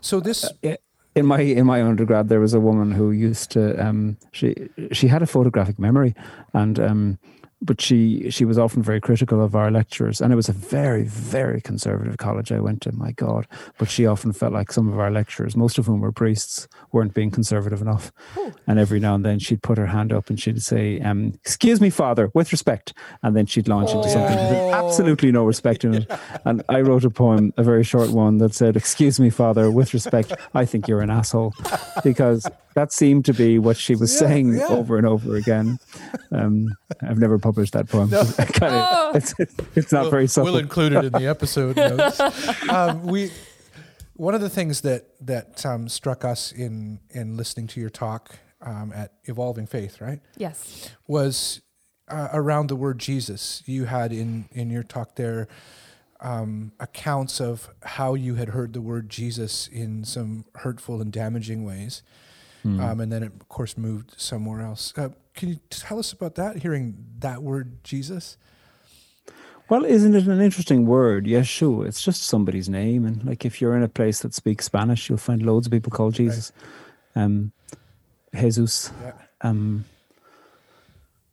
[0.00, 0.44] so this.
[0.62, 0.76] Uh,
[1.16, 4.54] in my in my undergrad, there was a woman who used to um, she
[4.92, 6.14] she had a photographic memory,
[6.52, 7.18] and um,
[7.60, 10.20] but she she was often very critical of our lecturers.
[10.20, 12.52] And it was a very very conservative college.
[12.52, 13.46] I went to my god.
[13.78, 17.14] But she often felt like some of our lecturers most of whom were priests weren't
[17.14, 18.12] being conservative enough.
[18.36, 18.52] Ooh.
[18.66, 21.80] and every now and then she'd put her hand up and she'd say um, excuse
[21.80, 22.94] me father with respect.
[23.22, 23.98] And then she'd launch oh.
[23.98, 24.86] into something with oh.
[24.86, 26.10] absolutely no respect in it.
[26.44, 29.94] And i wrote a poem a very short one that said excuse me father with
[29.94, 30.32] respect.
[30.54, 31.54] I think you're an asshole.
[32.04, 32.46] Because
[32.78, 34.68] that seemed to be what she was yeah, saying yeah.
[34.68, 35.80] over and over again.
[36.30, 36.68] Um,
[37.02, 38.08] I've never published that poem.
[38.08, 38.22] No.
[38.38, 39.12] Kinda, oh.
[39.16, 39.34] it's,
[39.74, 40.52] it's, not we'll, very subtle.
[40.52, 42.20] We'll include it in the episode notes.
[42.68, 43.32] Um, we
[44.14, 48.38] one of the things that that um, struck us in in listening to your talk
[48.60, 50.20] um, at Evolving Faith, right?
[50.36, 51.60] Yes, was
[52.06, 53.64] uh, around the word Jesus.
[53.66, 55.48] You had in in your talk there.
[56.20, 61.64] Um, accounts of how you had heard the word Jesus in some hurtful and damaging
[61.64, 62.02] ways,
[62.68, 62.80] Mm.
[62.80, 64.92] Um, and then it, of course, moved somewhere else.
[64.96, 68.36] Uh, can you tell us about that, hearing that word, Jesus?
[69.68, 71.26] Well, isn't it an interesting word?
[71.26, 71.86] Yeshua.
[71.86, 73.04] It's just somebody's name.
[73.04, 75.90] And like if you're in a place that speaks Spanish, you'll find loads of people
[75.90, 76.52] called Jesus.
[77.14, 77.22] Right.
[77.24, 77.52] Um,
[78.34, 78.90] Jesus.
[79.02, 79.12] Yeah.
[79.42, 79.84] Um,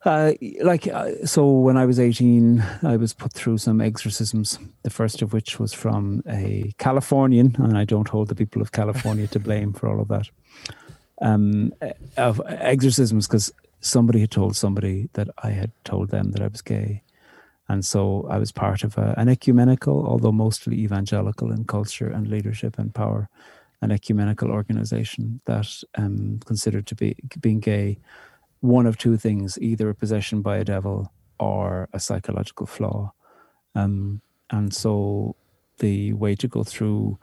[0.05, 4.89] uh, like uh, so when i was 18 i was put through some exorcisms the
[4.91, 9.25] first of which was from a californian and i don't hold the people of california
[9.25, 10.29] to blame for all of that
[11.21, 11.73] um,
[12.17, 16.61] of exorcisms because somebody had told somebody that I had told them that I was
[16.61, 17.03] gay.
[17.67, 22.27] And so I was part of a, an ecumenical, although mostly evangelical in culture and
[22.27, 23.29] leadership and power,
[23.81, 27.97] an ecumenical organization that um, considered to be being gay
[28.61, 33.11] one of two things either a possession by a devil or a psychological flaw.
[33.75, 35.35] Um, and so
[35.79, 37.19] the way to go through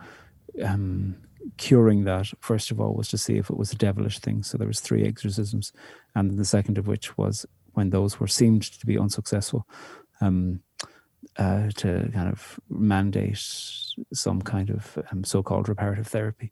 [0.63, 1.17] um,
[1.57, 4.57] curing that first of all was to see if it was a devilish thing so
[4.57, 5.73] there was three exorcisms
[6.15, 9.67] and the second of which was when those were seemed to be unsuccessful,
[10.21, 10.61] um,
[11.39, 13.39] uh, to kind of mandate
[14.13, 16.51] some kind of um, so-called reparative therapy.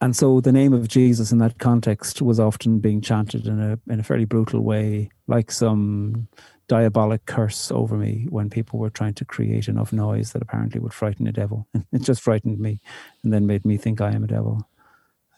[0.00, 3.78] And so the name of Jesus in that context was often being chanted in a
[3.92, 6.28] in a fairly brutal way, like some
[6.68, 10.94] diabolic curse over me when people were trying to create enough noise that apparently would
[10.94, 11.66] frighten a devil.
[11.92, 12.80] It just frightened me
[13.22, 14.68] and then made me think I am a devil.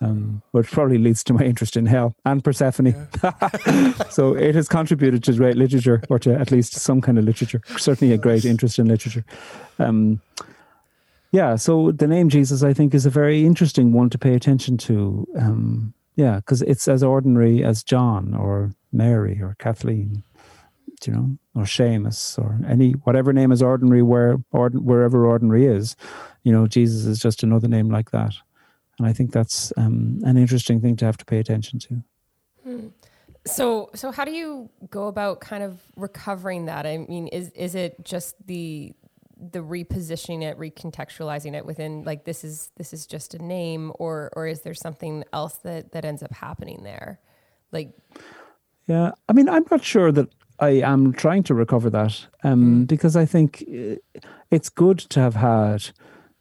[0.02, 3.08] Um, which probably leads to my interest in hell and Persephone.
[3.22, 3.92] Yeah.
[4.10, 7.62] so it has contributed to great literature, or to at least some kind of literature.
[7.78, 9.24] Certainly a great interest in literature.
[9.78, 10.20] Um,
[11.32, 14.76] yeah, so the name Jesus, I think, is a very interesting one to pay attention
[14.78, 15.26] to.
[15.36, 20.22] Um, yeah, because it's as ordinary as John or Mary or Kathleen
[21.04, 25.96] you know, or Seamus, or any whatever name is ordinary where or, wherever ordinary is,
[26.42, 28.34] you know, Jesus is just another name like that,
[28.98, 32.02] and I think that's um, an interesting thing to have to pay attention to.
[32.62, 32.86] Hmm.
[33.44, 36.86] So, so how do you go about kind of recovering that?
[36.86, 38.92] I mean, is is it just the
[39.38, 44.30] the repositioning it, recontextualizing it within like this is this is just a name, or
[44.34, 47.20] or is there something else that that ends up happening there?
[47.72, 47.92] Like,
[48.86, 52.86] yeah, I mean, I'm not sure that I am trying to recover that um, mm.
[52.86, 53.96] because I think uh,
[54.50, 55.90] it's good to have had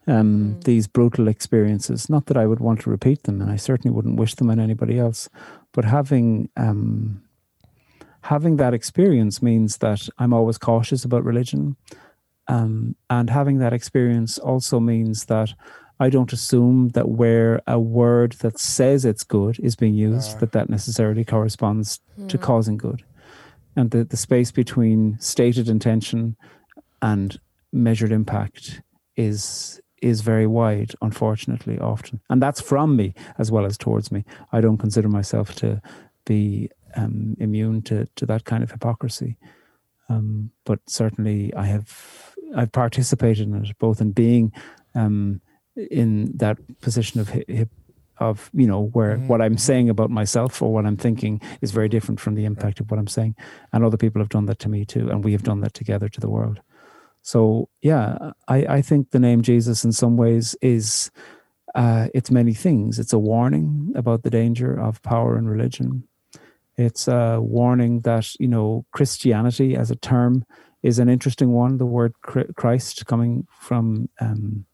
[0.08, 0.64] um, mm.
[0.64, 2.10] these brutal experiences.
[2.10, 4.60] Not that I would want to repeat them, and I certainly wouldn't wish them on
[4.60, 5.28] anybody else.
[5.74, 7.24] But having um,
[8.22, 11.76] having that experience means that I'm always cautious about religion,
[12.48, 15.54] um, and having that experience also means that
[16.00, 20.40] I don't assume that where a word that says it's good is being used, uh.
[20.40, 22.28] that that necessarily corresponds mm.
[22.30, 23.04] to causing good
[23.76, 26.36] and the, the space between stated intention
[27.02, 27.40] and
[27.72, 28.82] measured impact
[29.16, 34.24] is is very wide unfortunately often and that's from me as well as towards me
[34.52, 35.82] i don't consider myself to
[36.26, 39.38] be um, immune to to that kind of hypocrisy
[40.10, 42.25] um, but certainly i have
[42.56, 44.52] i've participated in it both in being
[44.96, 45.42] um,
[45.76, 47.70] in that position of hip,
[48.18, 49.28] of you know where mm-hmm.
[49.28, 52.80] what i'm saying about myself or what i'm thinking is very different from the impact
[52.80, 53.36] of what i'm saying.
[53.74, 56.08] And other people have done that to me too and we have done that together
[56.10, 56.62] to the world.
[57.22, 61.12] So yeah i i think the name jesus in some ways is
[61.76, 63.00] uh, it's many things.
[63.00, 66.08] It's a warning about the danger of power and religion.
[66.78, 70.46] It's a warning that you know christianity as a term
[70.86, 72.14] is an interesting one the word
[72.56, 74.66] christ coming from um,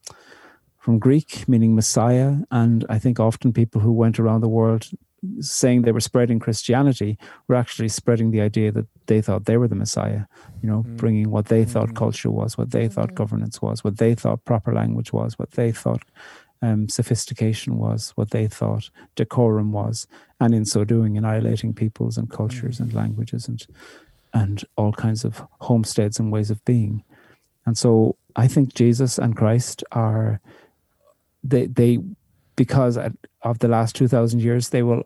[0.81, 2.37] from Greek, meaning Messiah.
[2.49, 4.89] And I think often people who went around the world
[5.39, 9.67] saying they were spreading Christianity were actually spreading the idea that they thought they were
[9.67, 10.23] the Messiah,
[10.63, 10.97] you know, mm.
[10.97, 11.95] bringing what they thought mm.
[11.95, 13.15] culture was, what they thought mm.
[13.15, 16.01] governance was, what they thought proper language was, what they thought
[16.63, 20.07] um, sophistication was, what they thought decorum was,
[20.39, 23.67] and in so doing, annihilating peoples and cultures and languages and
[24.33, 27.03] and all kinds of homesteads and ways of being.
[27.65, 30.39] And so I think Jesus and Christ are
[31.43, 31.99] they they
[32.55, 32.97] because
[33.41, 35.03] of the last 2000 years they will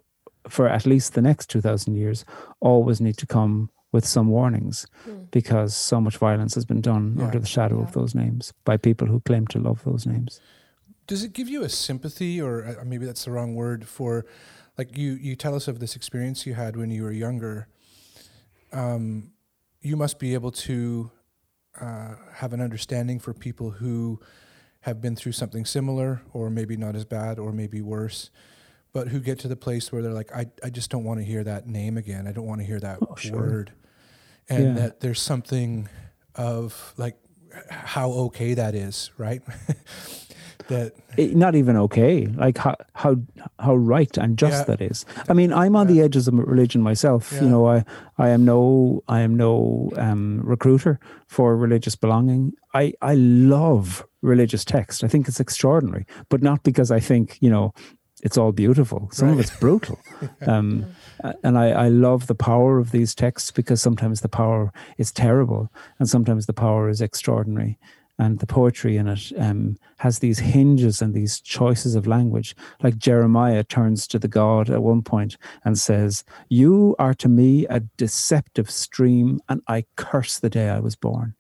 [0.50, 2.26] for at least the next 2000 years
[2.60, 5.32] always need to come with some warnings mm.
[5.32, 7.26] because so much violence has been done yeah.
[7.26, 7.84] under the shadow yeah.
[7.84, 10.42] of those names by people who claim to love those names
[11.08, 14.26] does it give you a sympathy or uh, maybe that's the wrong word for
[14.78, 17.68] like you you tell us of this experience you had when you were younger
[18.72, 19.32] um,
[19.82, 21.12] you must be able to
[21.80, 24.20] uh, have an understanding for people who
[24.82, 28.30] have been through something similar, or maybe not as bad, or maybe worse,
[28.94, 31.26] but who get to the place where they're like, I, I just don't want to
[31.26, 32.28] hear that name again.
[32.28, 33.36] I don't want to hear that oh, sure.
[33.36, 33.74] word.
[34.48, 34.74] And yeah.
[34.74, 35.90] that there's something
[36.36, 37.18] of like
[37.70, 39.42] how okay that is, right?
[40.68, 43.16] that it, not even okay like how how
[43.60, 44.76] how right and just yeah.
[44.76, 45.94] that is i mean i'm on yeah.
[45.94, 47.42] the edges of religion myself yeah.
[47.42, 47.84] you know i
[48.18, 54.66] i am no i am no um, recruiter for religious belonging i i love religious
[54.66, 57.74] text i think it's extraordinary but not because i think you know
[58.24, 59.34] it's all beautiful some right.
[59.36, 60.00] of it's brutal
[60.48, 60.86] um,
[61.44, 65.72] and I, I love the power of these texts because sometimes the power is terrible
[66.00, 67.78] and sometimes the power is extraordinary
[68.18, 72.56] and the poetry in it um, has these hinges and these choices of language.
[72.82, 77.66] Like Jeremiah turns to the God at one point and says, You are to me
[77.68, 81.36] a deceptive stream, and I curse the day I was born.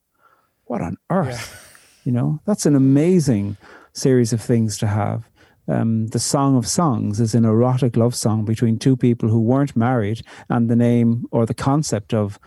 [0.65, 1.51] What on earth?
[1.51, 1.71] Yeah.
[2.05, 3.57] You know, that's an amazing
[3.93, 5.29] series of things to have.
[5.67, 9.75] Um, the Song of Songs is an erotic love song between two people who weren't
[9.75, 12.37] married, and the name or the concept of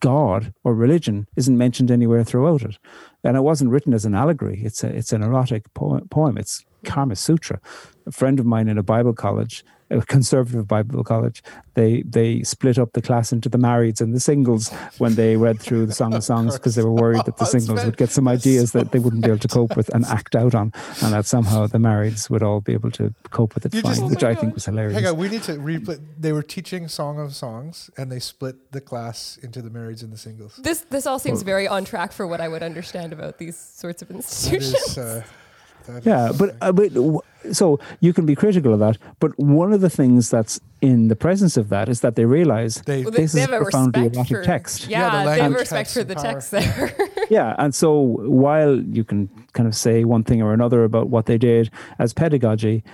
[0.00, 2.78] God or religion isn't mentioned anywhere throughout it.
[3.24, 4.60] And it wasn't written as an allegory.
[4.64, 6.38] It's a, it's an erotic poem.
[6.38, 7.60] It's Kama Sutra.
[8.06, 11.42] A friend of mine in a Bible college a conservative Bible college,
[11.74, 15.60] they they split up the class into the marrieds and the singles when they read
[15.60, 18.28] through the Song of Songs because they were worried that the singles would get some
[18.28, 20.72] ideas that they wouldn't be able to cope with and act out on,
[21.02, 23.94] and that somehow the marrieds would all be able to cope with it you fine,
[23.94, 24.94] just, which oh I think was hilarious.
[24.94, 26.00] Hang on, we need to replay.
[26.18, 30.12] They were teaching Song of Songs and they split the class into the marrieds and
[30.12, 30.56] the singles.
[30.56, 33.56] This this all seems well, very on track for what I would understand about these
[33.56, 34.98] sorts of institutions.
[34.98, 35.22] uh,
[36.02, 36.92] yeah, but uh, but
[37.52, 41.16] so you can be critical of that, but one of the things that's in the
[41.16, 44.44] presence of that is that they realize they, well, this they is a profoundly erotic
[44.44, 44.88] text.
[44.88, 46.94] Yeah, yeah they have respect for the text there.
[47.30, 51.26] yeah, and so while you can kind of say one thing or another about what
[51.26, 52.84] they did as pedagogy,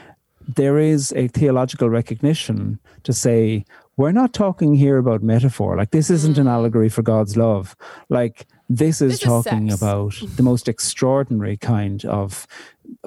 [0.46, 3.64] there is a theological recognition to say
[3.98, 5.76] we're not talking here about metaphor.
[5.76, 6.40] Like this isn't mm.
[6.40, 7.76] an allegory for God's love.
[8.08, 12.46] Like this is this talking is about the most extraordinary kind of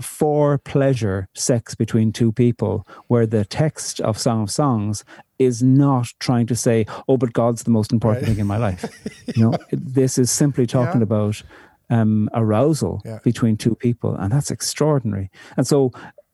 [0.01, 5.03] for pleasure sex between two people, where the text of Song of Songs
[5.39, 8.29] is not trying to say, "Oh, but God's the most important right.
[8.29, 8.85] thing in my life."
[9.35, 11.05] you know, this is simply talking yeah.
[11.05, 11.43] about
[11.89, 13.19] um, arousal yeah.
[13.23, 15.29] between two people, and that's extraordinary.
[15.57, 15.91] And so,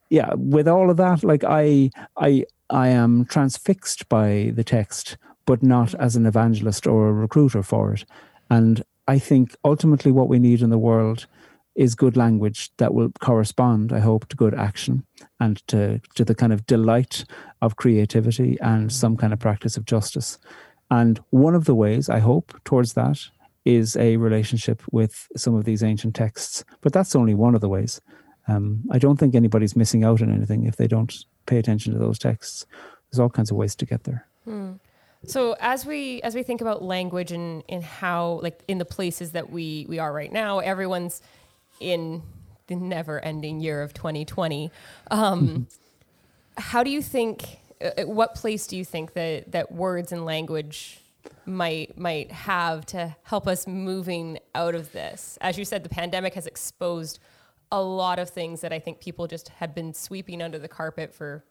[0.09, 5.63] yeah, with all of that, like I, I, I am transfixed by the text, but
[5.63, 8.05] not as an evangelist or a recruiter for it.
[8.49, 11.25] And I think ultimately what we need in the world
[11.77, 15.05] is good language that will correspond, I hope, to good action
[15.39, 17.23] and to, to the kind of delight
[17.61, 20.39] of creativity and some kind of practice of justice.
[20.89, 23.19] And one of the ways, I hope, towards that
[23.63, 26.65] is a relationship with some of these ancient texts.
[26.81, 28.01] But that's only one of the ways.
[28.47, 31.13] Um, I don't think anybody's missing out on anything if they don't
[31.45, 32.65] pay attention to those texts.
[33.11, 34.25] There's all kinds of ways to get there.
[34.45, 34.73] Hmm.
[35.25, 39.31] So as we as we think about language and in how like in the places
[39.31, 41.21] that we we are right now, everyone's
[41.79, 42.23] in
[42.67, 44.71] the never ending year of 2020.
[45.09, 45.63] Um, mm-hmm.
[46.57, 50.99] How do you think, uh, what place do you think that, that words and language
[51.45, 55.37] might might have to help us moving out of this?
[55.41, 57.19] As you said, the pandemic has exposed
[57.71, 61.13] a lot of things that I think people just had been sweeping under the carpet
[61.13, 61.43] for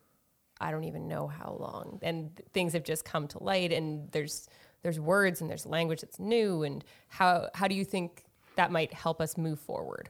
[0.61, 1.99] I don't even know how long.
[2.03, 4.49] And things have just come to light and there's
[4.83, 8.25] there's words and there's language that's new and how how do you think
[8.57, 10.09] that might help us move forward?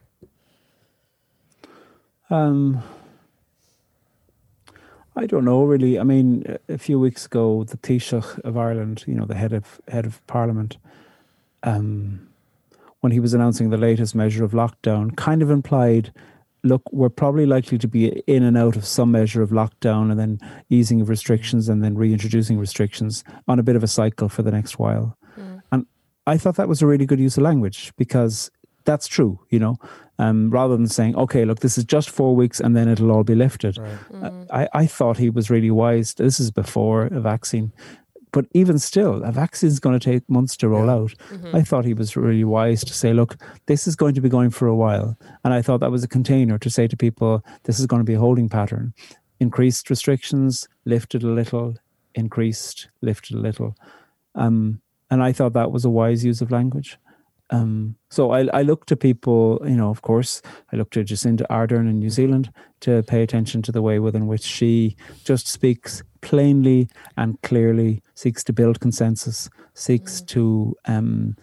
[2.29, 2.83] Um,
[5.15, 5.99] I don't know really.
[5.99, 9.81] I mean, a few weeks ago, the Taoiseach of Ireland, you know, the head of
[9.87, 10.77] head of Parliament,
[11.63, 12.27] um,
[12.99, 16.13] when he was announcing the latest measure of lockdown, kind of implied,
[16.63, 20.19] look, we're probably likely to be in and out of some measure of lockdown, and
[20.19, 24.43] then easing of restrictions, and then reintroducing restrictions on a bit of a cycle for
[24.43, 25.17] the next while.
[25.35, 25.61] Mm.
[25.71, 25.85] And
[26.27, 28.51] I thought that was a really good use of language because
[28.87, 29.75] that's true, you know,
[30.17, 33.23] um, rather than saying, okay, look, this is just four weeks and then it'll all
[33.23, 33.77] be lifted.
[33.77, 33.91] Right.
[34.11, 34.43] Mm-hmm.
[34.49, 36.15] I, I thought he was really wise.
[36.15, 37.71] This is before a vaccine.
[38.31, 40.93] But even still, a vaccine is going to take months to roll yeah.
[40.93, 41.13] out.
[41.29, 41.55] Mm-hmm.
[41.55, 44.49] I thought he was really wise to say, look, this is going to be going
[44.49, 45.17] for a while.
[45.43, 48.05] And I thought that was a container to say to people, this is going to
[48.11, 48.93] be a holding pattern.
[49.39, 51.75] Increased restrictions, lifted a little,
[52.15, 53.75] increased, lifted a little.
[54.35, 56.97] Um, and I thought that was a wise use of language.
[57.49, 60.41] Um, so I, I look to people, you know, of course,
[60.73, 64.27] I look to Jacinda Ardern in New Zealand to pay attention to the way within
[64.27, 70.27] which she just speaks plainly and clearly, seeks to build consensus, seeks mm.
[70.27, 71.37] to um,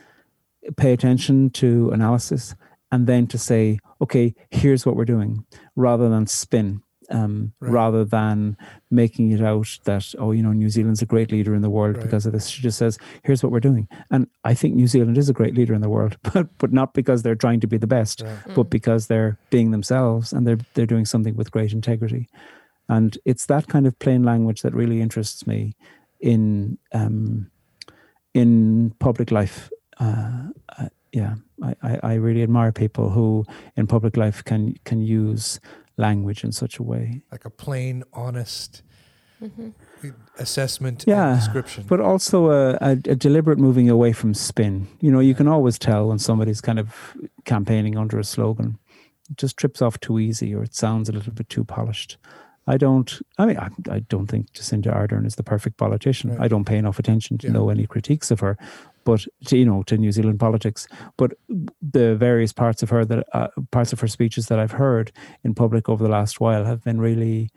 [0.77, 2.55] pay attention to analysis,
[2.93, 5.45] and then to say, okay, here's what we're doing,
[5.75, 7.73] rather than spin um, right.
[7.73, 8.57] rather than
[8.91, 11.97] making it out that oh you know New Zealand's a great leader in the world
[11.97, 12.05] right.
[12.05, 12.49] because of this.
[12.49, 15.55] She just says here's what we're doing, and I think New Zealand is a great
[15.55, 18.39] leader in the world, but but not because they're trying to be the best, right.
[18.55, 18.71] but mm.
[18.71, 22.29] because they're being themselves and they're they're doing something with great integrity,
[22.89, 25.75] and it's that kind of plain language that really interests me
[26.21, 27.51] in um,
[28.33, 29.71] in public life.
[30.01, 33.45] Uh, uh, yeah, I, I really admire people who
[33.77, 35.61] in public life can can use
[35.97, 37.23] language in such a way.
[37.31, 38.83] Like a plain, honest
[39.43, 40.11] mm-hmm.
[40.39, 41.85] assessment yeah, description.
[41.87, 44.89] But also a, a, a, deliberate moving away from spin.
[45.01, 48.79] You know, you can always tell when somebody's kind of campaigning under a slogan.
[49.31, 52.19] It just trips off too easy or it sounds a little bit too polished.
[52.67, 53.21] I don't.
[53.37, 56.31] I mean, I, I don't think Jacinda Ardern is the perfect politician.
[56.31, 56.41] Right.
[56.41, 57.53] I don't pay enough attention to yeah.
[57.53, 58.57] know any critiques of her,
[59.05, 60.87] but to, you know to New Zealand politics.
[61.17, 61.33] But
[61.81, 65.55] the various parts of her that uh, parts of her speeches that I've heard in
[65.55, 67.51] public over the last while have been really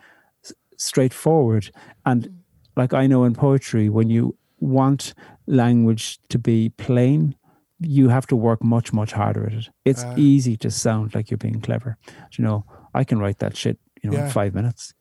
[0.44, 1.72] s- straightforward.
[2.06, 2.34] And mm.
[2.76, 5.14] like I know in poetry, when you want
[5.46, 7.36] language to be plain,
[7.80, 9.70] you have to work much much harder at it.
[9.86, 11.98] It's uh, easy to sound like you're being clever,
[12.38, 12.66] you know
[12.98, 14.26] I can write that shit, you know, yeah.
[14.26, 14.94] in five minutes.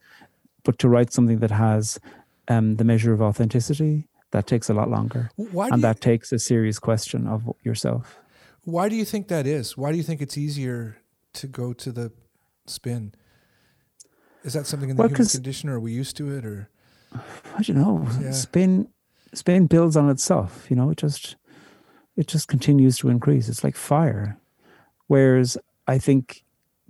[0.64, 1.98] But to write something that has
[2.48, 5.30] um, the measure of authenticity, that takes a lot longer.
[5.36, 8.18] Why and that takes a serious question of yourself.
[8.64, 9.76] Why do you think that is?
[9.76, 10.98] Why do you think it's easier
[11.34, 12.12] to go to the
[12.66, 13.14] spin?
[14.42, 16.68] Is that something in the well, human condition, or are we used to it, or
[17.12, 18.06] I don't know.
[18.20, 18.32] Yeah.
[18.32, 18.88] Spin,
[19.32, 20.66] spin builds on itself.
[20.68, 21.36] You know, it just
[22.16, 23.48] it just continues to increase.
[23.48, 24.38] It's like fire.
[25.06, 25.56] Whereas
[25.86, 26.44] I think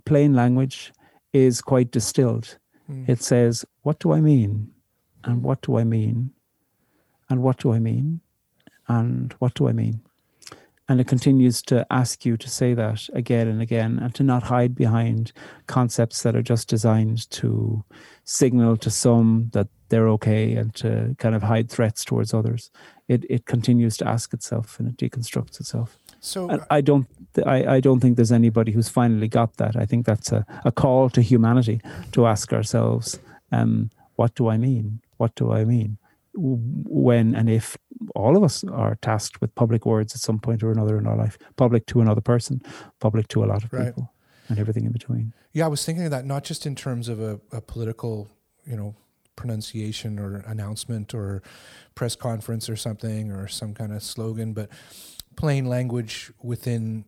[0.05, 0.93] plain language
[1.33, 2.57] is quite distilled.
[2.89, 3.09] Mm.
[3.09, 4.71] It says, "What do I mean?"
[5.23, 6.31] and "What do I mean?"
[7.29, 8.21] And "What do I mean?"
[8.87, 10.01] and "What do I mean?"
[10.89, 14.43] And it continues to ask you to say that again and again and to not
[14.43, 15.33] hide behind
[15.67, 17.83] concepts that are just designed to
[18.23, 22.71] signal to some that they're okay and to kind of hide threats towards others.
[23.09, 25.97] It, it continues to ask itself and it deconstructs itself.
[26.21, 27.07] So and I don't
[27.45, 29.75] I, I don't think there's anybody who's finally got that.
[29.75, 31.81] I think that's a, a call to humanity
[32.13, 33.19] to ask ourselves,
[33.51, 35.01] um, what do I mean?
[35.17, 35.97] What do I mean?
[36.37, 37.77] When and if
[38.15, 41.17] all of us are tasked with public words at some point or another in our
[41.17, 42.61] life, public to another person,
[42.99, 43.87] public to a lot of right.
[43.87, 44.13] people,
[44.47, 45.33] and everything in between.
[45.53, 48.29] Yeah, I was thinking of that not just in terms of a, a political,
[48.65, 48.95] you know,
[49.35, 51.41] pronunciation or announcement or
[51.95, 54.69] press conference or something or some kind of slogan, but
[55.35, 57.05] plain language within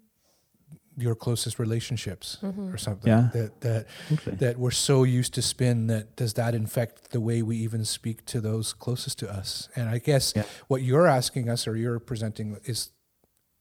[1.02, 2.74] your closest relationships mm-hmm.
[2.74, 3.30] or something yeah.
[3.34, 4.32] that that okay.
[4.32, 8.26] that we're so used to spin that does that infect the way we even speak
[8.26, 10.44] to those closest to us and i guess yeah.
[10.68, 12.92] what you're asking us or you're presenting is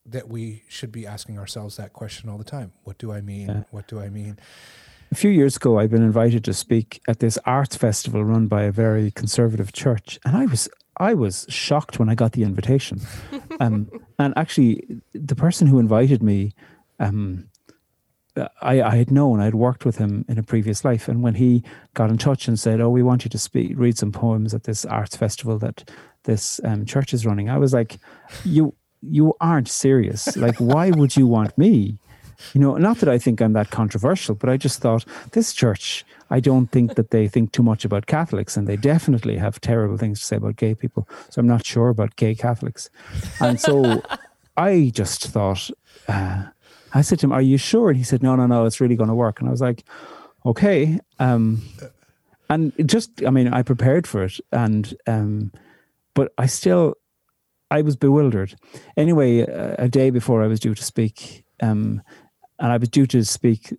[0.04, 3.48] that we should be asking ourselves that question all the time what do i mean
[3.48, 3.62] yeah.
[3.70, 4.38] what do i mean
[5.12, 8.62] a few years ago i'd been invited to speak at this arts festival run by
[8.62, 10.68] a very conservative church and i was
[10.98, 13.00] I was shocked when I got the invitation.
[13.60, 14.84] Um, and actually,
[15.14, 16.54] the person who invited me
[16.98, 17.48] um,
[18.62, 21.08] I, I had known, I had worked with him in a previous life.
[21.08, 21.62] And when he
[21.94, 24.64] got in touch and said, Oh, we want you to speak, read some poems at
[24.64, 25.90] this arts festival that
[26.24, 27.98] this um, church is running, I was like,
[28.44, 30.36] You you aren't serious.
[30.36, 31.98] Like, why would you want me?
[32.52, 36.04] You know, not that I think I'm that controversial, but I just thought this church,
[36.30, 39.96] I don't think that they think too much about Catholics, and they definitely have terrible
[39.96, 41.08] things to say about gay people.
[41.30, 42.90] So I'm not sure about gay Catholics.
[43.40, 44.02] And so
[44.56, 45.70] I just thought,
[46.06, 46.44] uh,
[46.94, 48.64] I said to him, "Are you sure?" And he said, "No, no, no.
[48.64, 49.84] It's really going to work." And I was like,
[50.44, 51.62] "Okay." Um,
[52.50, 55.52] and just, I mean, I prepared for it, and um,
[56.14, 56.94] but I still,
[57.70, 58.54] I was bewildered.
[58.96, 62.02] Anyway, a, a day before I was due to speak, um,
[62.58, 63.74] and I was due to speak,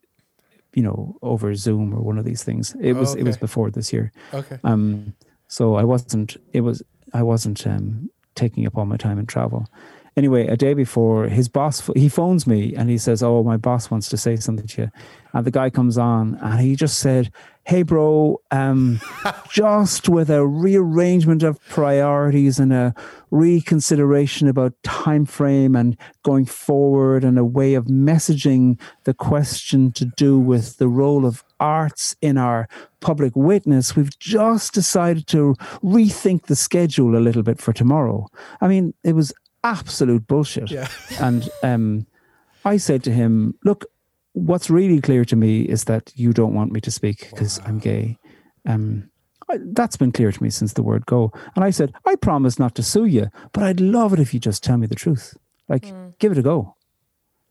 [0.73, 2.75] you know, over Zoom or one of these things.
[2.79, 3.21] It was okay.
[3.21, 4.11] it was before this year.
[4.33, 4.59] Okay.
[4.63, 5.15] Um,
[5.47, 6.37] so I wasn't.
[6.53, 6.83] It was
[7.13, 9.67] I wasn't um taking up all my time in travel
[10.15, 13.91] anyway, a day before, his boss he phones me and he says, "Oh, my boss
[13.91, 14.91] wants to say something to you."
[15.33, 17.31] And the guy comes on and he just said,
[17.65, 18.99] "Hey, bro, um,
[19.51, 22.93] just with a rearrangement of priorities and a
[23.31, 30.05] reconsideration about time frame and going forward and a way of messaging the question to
[30.05, 32.67] do with the role of arts in our
[32.99, 38.27] public witness, we've just decided to rethink the schedule a little bit for tomorrow.
[38.61, 39.33] I mean, it was
[39.63, 40.71] absolute bullshit.
[40.71, 40.87] Yeah.
[41.19, 42.07] and um,
[42.65, 43.85] I said to him, look,
[44.33, 47.65] what's really clear to me is that you don't want me to speak because wow.
[47.67, 48.17] I'm gay.
[48.65, 49.09] Um,
[49.57, 51.31] that's been clear to me since the word go.
[51.55, 54.39] And I said, I promise not to sue you, but I'd love it if you
[54.39, 55.35] just tell me the truth.
[55.67, 56.13] Like, mm.
[56.19, 56.75] give it a go.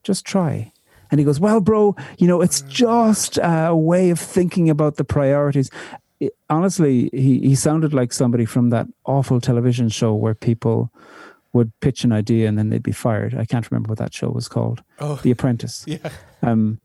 [0.05, 0.73] Just try.
[1.11, 5.05] And he goes, Well, bro, you know, it's just a way of thinking about the
[5.05, 5.71] priorities.
[6.21, 10.93] It, honestly, he, he sounded like somebody from that awful television show where people
[11.53, 13.35] would pitch an idea and then they'd be fired.
[13.35, 14.83] I can't remember what that show was called.
[14.99, 15.85] Oh, The Apprentice.
[15.87, 16.11] Yeah.
[16.43, 16.81] Um,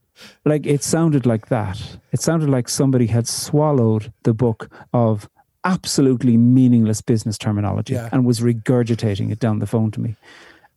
[0.46, 1.98] like it sounded like that.
[2.12, 5.28] It sounded like somebody had swallowed the book of
[5.64, 8.10] absolutely meaningless business terminology yeah.
[8.12, 10.16] and was regurgitating it down the phone to me.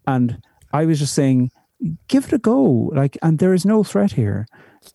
[0.07, 0.41] And
[0.73, 1.51] I was just saying,
[2.09, 2.91] give it a go.
[2.95, 4.47] Like, and there is no threat here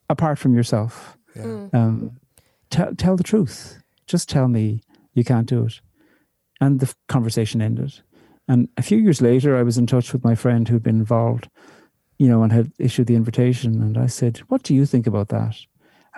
[0.10, 1.18] apart from yourself.
[1.36, 1.44] Yeah.
[1.44, 1.74] Mm.
[1.74, 2.20] Um,
[2.70, 3.82] t- tell the truth.
[4.08, 4.82] Just tell me
[5.14, 5.82] you can't do it.
[6.60, 8.02] And the conversation ended.
[8.52, 11.48] And a few years later, I was in touch with my friend who'd been involved,
[12.18, 13.82] you know, and had issued the invitation.
[13.82, 15.56] And I said, What do you think about that?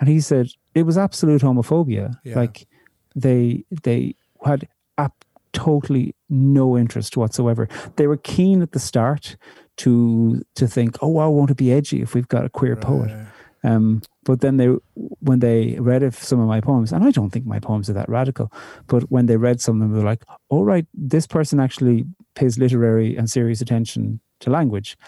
[0.00, 2.18] And he said, It was absolute homophobia.
[2.24, 2.34] Yeah.
[2.34, 2.66] Like
[3.14, 4.66] they, they had
[4.98, 7.68] ap- totally no interest whatsoever.
[7.94, 9.36] They were keen at the start
[9.76, 12.82] to to think, oh wow, won't it be edgy if we've got a queer right.
[12.82, 13.26] poet?
[13.64, 17.46] Um, but then they, when they read some of my poems, and I don't think
[17.46, 18.52] my poems are that radical,
[18.86, 21.58] but when they read some of them, they were like, "All oh, right, this person
[21.58, 22.04] actually
[22.34, 24.98] pays literary and serious attention to language,"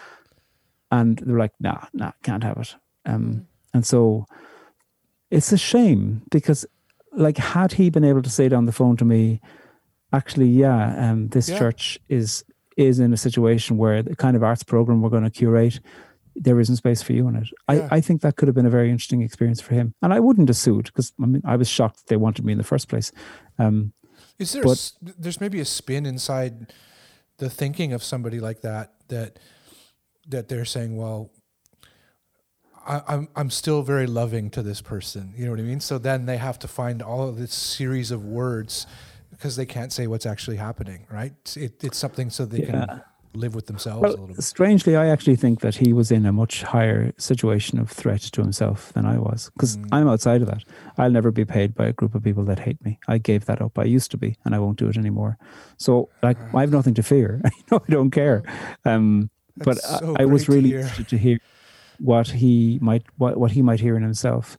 [0.90, 4.26] and they're like, "Nah, nah, can't have it." Um, and so
[5.30, 6.64] it's a shame because,
[7.12, 9.40] like, had he been able to say down the phone to me,
[10.14, 11.58] actually, yeah, um, this yeah.
[11.58, 12.42] church is
[12.76, 15.80] is in a situation where the kind of arts program we're going to curate,
[16.36, 17.48] there isn't space for you in it.
[17.70, 17.88] Yeah.
[17.90, 19.94] I, I think that could have been a very interesting experience for him.
[20.02, 22.58] And I wouldn't have sued because I mean I was shocked they wanted me in
[22.58, 23.12] the first place.
[23.58, 23.92] Um,
[24.38, 26.72] is there but, a, there's maybe a spin inside
[27.38, 29.38] the thinking of somebody like that that
[30.28, 31.30] that they're saying, well,
[32.86, 35.32] I, I'm I'm still very loving to this person.
[35.36, 35.80] You know what I mean?
[35.80, 38.86] So then they have to find all of this series of words
[39.30, 41.34] because they can't say what's actually happening, right?
[41.56, 42.86] It, it's something so they yeah.
[42.86, 43.02] can
[43.36, 44.42] live with themselves well, a little bit.
[44.42, 48.40] Strangely, I actually think that he was in a much higher situation of threat to
[48.42, 49.88] himself than I was because mm.
[49.92, 50.64] I'm outside of that.
[50.98, 52.98] I'll never be paid by a group of people that hate me.
[53.08, 53.78] I gave that up.
[53.78, 55.38] I used to be, and I won't do it anymore.
[55.76, 57.40] So, like, I have nothing to fear.
[57.44, 58.42] I know I don't care.
[58.84, 61.38] Um, but so I, I was really to interested to hear
[61.98, 64.58] what he might what, what he might hear in himself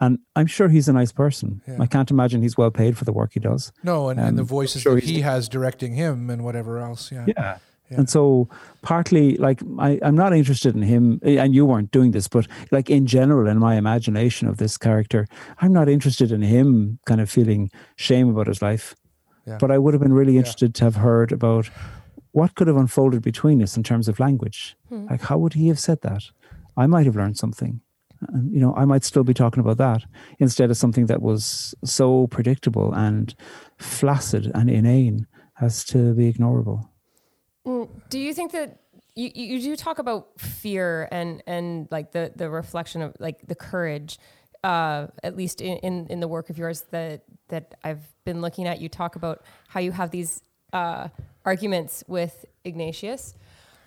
[0.00, 1.60] and I'm sure he's a nice person.
[1.68, 1.76] Yeah.
[1.78, 3.70] I can't imagine he's well paid for the work he does.
[3.82, 6.78] No, and, um, and the um, voices sure that he has directing him and whatever
[6.78, 7.12] else.
[7.12, 7.26] Yeah.
[7.28, 7.58] yeah.
[7.90, 7.98] Yeah.
[7.98, 8.48] And so,
[8.82, 12.88] partly, like, I, I'm not interested in him, and you weren't doing this, but like
[12.88, 15.26] in general, in my imagination of this character,
[15.58, 18.94] I'm not interested in him kind of feeling shame about his life.
[19.46, 19.58] Yeah.
[19.58, 21.68] But I would have been really interested to have heard about
[22.32, 24.76] what could have unfolded between us in terms of language.
[24.88, 25.06] Hmm.
[25.10, 26.22] Like, how would he have said that?
[26.76, 27.80] I might have learned something
[28.28, 30.04] and you know i might still be talking about that
[30.38, 33.34] instead of something that was so predictable and
[33.78, 35.26] flaccid and inane
[35.60, 36.89] as to be ignorable
[38.08, 38.78] do you think that
[39.14, 43.54] you, you do talk about fear and and like the the reflection of like the
[43.54, 44.18] courage
[44.62, 48.68] uh, at least in, in, in the work of yours that that I've been looking
[48.68, 51.08] at, you talk about how you have these uh,
[51.44, 53.34] arguments with Ignatius,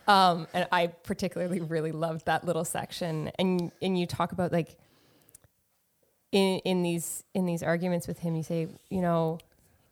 [0.08, 3.32] um, and I particularly really loved that little section.
[3.38, 4.76] And and you talk about like
[6.32, 9.40] in in these in these arguments with him, you say, you know,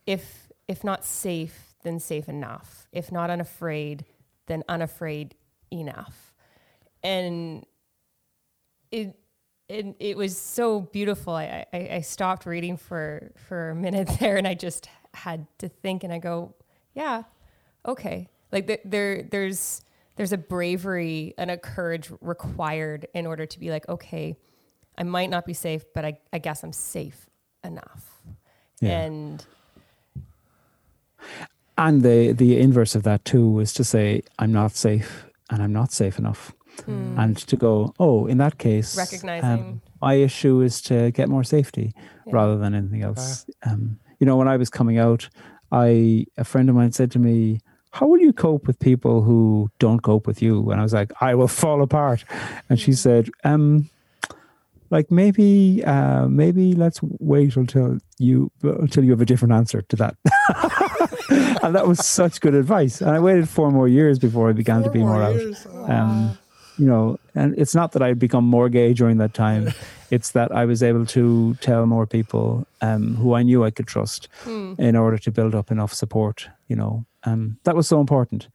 [0.08, 2.88] if if not safe, then safe enough.
[2.92, 4.06] If not unafraid,
[4.48, 5.36] then unafraid
[5.72, 6.34] enough.
[7.04, 7.66] And
[8.92, 9.16] it
[9.70, 11.34] it, it was so beautiful.
[11.34, 15.70] I, I, I stopped reading for for a minute there, and I just had to
[15.70, 16.04] think.
[16.04, 16.56] And I go,
[16.94, 17.24] yeah,
[17.88, 18.28] okay.
[18.52, 19.82] Like there, there there's
[20.18, 24.38] there's a bravery and a courage required in order to be like, okay,
[24.98, 27.30] I might not be safe, but I, I guess I'm safe
[27.64, 28.22] enough.
[28.82, 29.02] Yeah.
[29.02, 29.46] And
[31.82, 35.74] and the the inverse of that too is to say I'm not safe and I'm
[35.74, 36.54] not safe enough.
[36.88, 37.18] Mm.
[37.22, 41.44] And to go, oh, in that case, recognizing um, my issue is to get more
[41.44, 41.94] safety
[42.26, 42.34] yeah.
[42.34, 43.46] rather than anything else.
[43.66, 45.28] Uh, um, you know, when I was coming out,
[45.72, 47.60] I a friend of mine said to me,
[47.92, 50.72] how will you cope with people who don't cope with you?
[50.72, 52.24] And I was like, I will fall apart.
[52.70, 53.90] And she said, um,
[54.92, 59.96] like maybe, uh, maybe let's wait until you until you have a different answer to
[59.96, 60.16] that.
[61.64, 63.02] and that was such good advice.
[63.02, 65.90] And I waited four more years before I began four to be more, more out.
[65.90, 66.38] Um,
[66.78, 69.74] you know, and it's not that I'd become more gay during that time.
[70.12, 73.88] it's that I was able to tell more people um, who I knew I could
[73.88, 74.74] trust hmm.
[74.78, 76.50] in order to build up enough support.
[76.68, 78.50] You know, um, that was so important.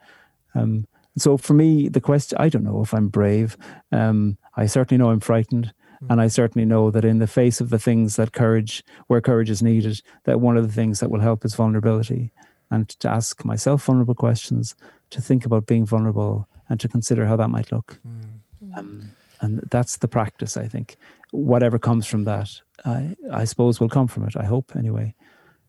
[0.54, 3.56] Um, so for me, the question I don't know if I'm brave.
[3.90, 5.72] Um, I certainly know I'm frightened.
[6.00, 6.12] Hmm.
[6.12, 9.50] And I certainly know that in the face of the things that courage, where courage
[9.50, 12.32] is needed, that one of the things that will help is vulnerability.
[12.70, 14.74] And to ask myself vulnerable questions,
[15.10, 18.00] to think about being vulnerable, and to consider how that might look.
[18.06, 18.78] Mm.
[18.78, 20.96] Um, and that's the practice, I think.
[21.30, 24.36] Whatever comes from that, I, I suppose will come from it.
[24.36, 25.14] I hope, anyway.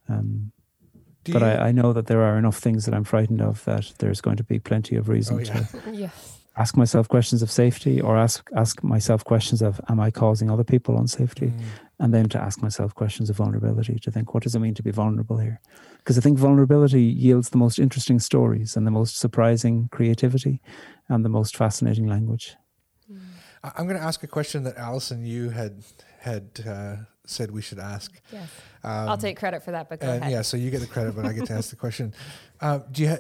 [0.10, 0.52] Um,
[1.24, 3.94] but you, I, I, know that there are enough things that I'm frightened of that
[4.00, 5.54] there's going to be plenty of reason oh, yeah.
[5.54, 6.37] to yes.
[6.58, 10.64] Ask myself questions of safety or ask ask myself questions of am I causing other
[10.64, 11.52] people unsafety?
[11.52, 11.62] Mm.
[12.00, 14.84] And then to ask myself questions of vulnerability to think what does it mean to
[14.84, 15.60] be vulnerable here?
[15.98, 20.62] Because I think vulnerability yields the most interesting stories and the most surprising creativity
[21.10, 22.56] and the most fascinating language.
[23.64, 25.84] I'm going to ask a question that Allison, you had
[26.20, 26.96] had uh,
[27.26, 28.22] said we should ask.
[28.32, 28.50] Yes.
[28.84, 30.32] Um, I'll take credit for that, but go ahead.
[30.32, 32.14] Yeah, so you get the credit, but I get to ask the question.
[32.60, 33.10] Uh, do you?
[33.10, 33.18] Ha-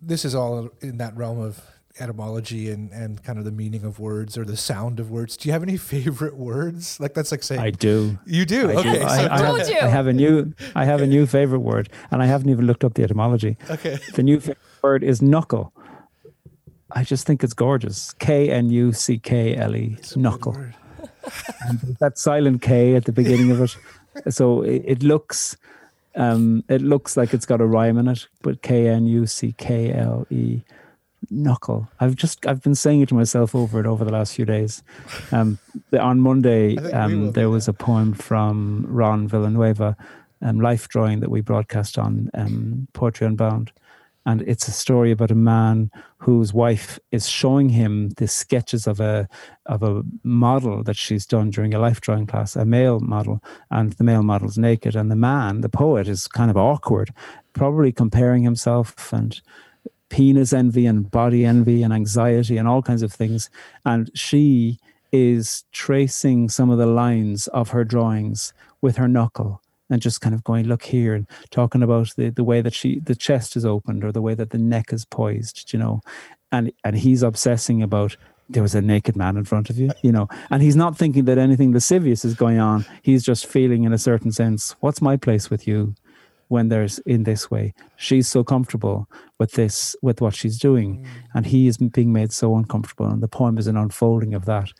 [0.00, 1.60] this is all in that realm of
[2.00, 5.36] etymology and, and kind of the meaning of words or the sound of words.
[5.36, 6.98] Do you have any favorite words?
[7.00, 8.18] Like that's like saying I do.
[8.26, 8.70] You do.
[8.70, 8.98] I okay.
[8.98, 9.00] Do.
[9.02, 9.80] I, I, told have, you.
[9.80, 12.84] I have a new I have a new favorite word, and I haven't even looked
[12.84, 13.56] up the etymology.
[13.70, 13.98] Okay.
[14.14, 14.40] The new
[14.82, 15.72] word is knuckle.
[16.90, 18.12] I just think it's gorgeous.
[18.14, 19.96] K N U C K L E.
[20.16, 20.56] Knuckle.
[22.00, 24.32] that silent K at the beginning of it.
[24.32, 25.56] So it, it looks
[26.14, 29.54] um, it looks like it's got a rhyme in it, but K N U C
[29.56, 30.62] K L E.
[31.30, 31.88] knuckle.
[32.00, 34.82] I've just I've been saying it to myself over and over the last few days.
[35.32, 35.58] Um,
[35.98, 39.96] on Monday, um, there was a poem from Ron Villanueva,
[40.42, 43.72] um, Life Drawing that we broadcast on um, Poetry Unbound,
[44.26, 49.00] and it's a story about a man whose wife is showing him the sketches of
[49.00, 49.28] a
[49.66, 53.92] of a model that she's done during a life drawing class, a male model, and
[53.92, 57.12] the male model's naked, and the man, the poet, is kind of awkward,
[57.52, 59.40] probably comparing himself and
[60.08, 63.50] penis envy and body envy and anxiety and all kinds of things.
[63.84, 64.78] And she
[65.12, 70.34] is tracing some of the lines of her drawings with her knuckle and just kind
[70.34, 73.64] of going, look here, and talking about the, the way that she the chest is
[73.64, 76.00] opened or the way that the neck is poised, you know.
[76.52, 78.16] And and he's obsessing about
[78.50, 81.26] there was a naked man in front of you, you know, and he's not thinking
[81.26, 82.86] that anything lascivious is going on.
[83.02, 85.94] He's just feeling, in a certain sense, what's my place with you?
[86.48, 87.74] When there's in this way.
[87.96, 91.06] She's so comfortable with this, with what she's doing, mm.
[91.34, 93.06] and he is being made so uncomfortable.
[93.06, 94.72] And the poem is an unfolding of that.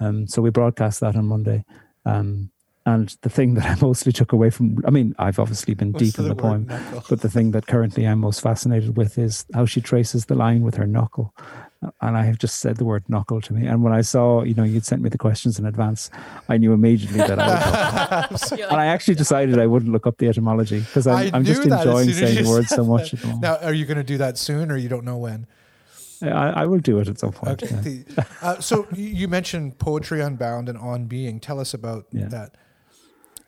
[0.00, 1.64] Um, so we broadcast that on Monday.
[2.06, 2.50] Um,
[2.86, 6.04] and the thing that I mostly took away from, I mean, I've obviously been What's
[6.04, 7.04] deep in the, the poem, knuckle?
[7.08, 10.62] but the thing that currently I'm most fascinated with is how she traces the line
[10.62, 11.34] with her knuckle
[11.82, 13.66] and I have just said the word knuckle to me.
[13.66, 16.10] And when I saw, you know, you'd sent me the questions in advance,
[16.48, 18.60] I knew immediately that I would.
[18.60, 22.12] and I actually decided I wouldn't look up the etymology because I'm, I'm just enjoying
[22.12, 23.14] saying words so much.
[23.40, 25.46] Now, are you going to do that soon, or you don't know when?
[26.22, 27.62] I, I will do it at some point.
[27.62, 28.04] Okay.
[28.16, 28.24] Yeah.
[28.42, 31.40] uh, so you mentioned poetry unbound and on being.
[31.40, 32.28] Tell us about yeah.
[32.28, 32.56] that.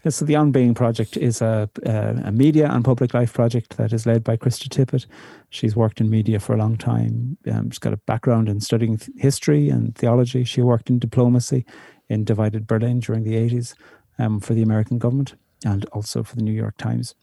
[0.09, 4.05] So the On Being project is a, a, media and public life project that is
[4.05, 5.07] led by Krista Tippett.
[5.51, 7.37] She's worked in media for a long time.
[7.49, 10.43] Um, she's got a background in studying history and theology.
[10.43, 11.65] She worked in diplomacy
[12.09, 13.75] in divided Berlin during the 80s
[14.19, 17.15] um, for the American government and also for the New York Times.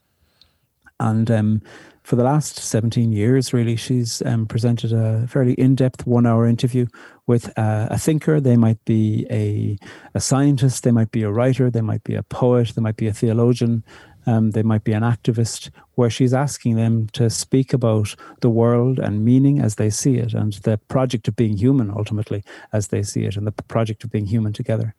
[1.00, 1.62] And um,
[2.02, 6.46] for the last 17 years, really, she's um, presented a fairly in depth one hour
[6.46, 6.86] interview
[7.26, 8.40] with uh, a thinker.
[8.40, 9.78] They might be a,
[10.14, 13.06] a scientist, they might be a writer, they might be a poet, they might be
[13.06, 13.82] a theologian,
[14.26, 18.98] um, they might be an activist, where she's asking them to speak about the world
[18.98, 23.02] and meaning as they see it, and the project of being human ultimately as they
[23.02, 24.94] see it, and the project of being human together.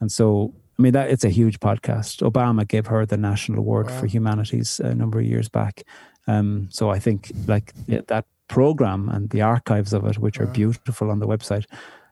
[0.00, 2.28] And so I mean, that it's a huge podcast.
[2.28, 4.00] Obama gave her the National Award wow.
[4.00, 5.84] for Humanities a number of years back.
[6.26, 11.10] Um, so I think like that program and the archives of it, which are beautiful
[11.10, 11.64] on the website,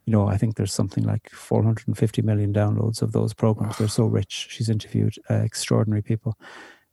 [0.06, 3.78] you know, I think there's something like 450 million downloads of those programs.
[3.78, 4.48] They're so rich.
[4.50, 6.38] She's interviewed uh, extraordinary people.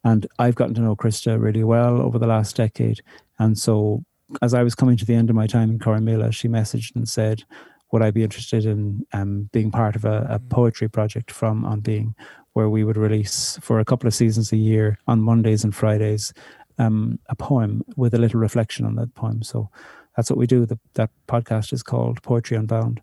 [0.04, 3.02] And I've gotten to know Krista really well over the last decade.
[3.38, 4.04] And so
[4.42, 7.08] as I was coming to the end of my time in Corrymeela, she messaged and
[7.08, 7.44] said,
[7.92, 10.50] would I be interested in um, being part of a, a, mm.
[10.50, 12.16] poetry project from On Being,
[12.54, 16.34] where we would release for a couple of seasons a year on Mondays and Fridays
[16.80, 19.44] um, a poem with a little reflection on that poem.
[19.44, 19.70] So
[20.16, 20.66] that's what we do.
[20.66, 23.02] The, that podcast is called Poetry Unbound.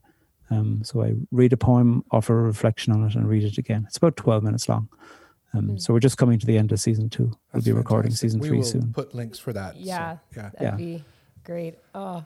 [0.50, 3.84] Um, so I read a poem, offer a reflection on it, and read it again.
[3.86, 4.88] It's about 12 minutes long.
[5.54, 5.80] Um, mm.
[5.80, 7.32] So we're just coming to the end of season two.
[7.52, 8.92] That's we'll be recording season we three soon.
[8.92, 9.76] Put links for that.
[9.76, 10.74] Yeah, so, yeah, that'd yeah.
[10.76, 11.04] be
[11.44, 11.78] great.
[11.94, 12.24] Oh,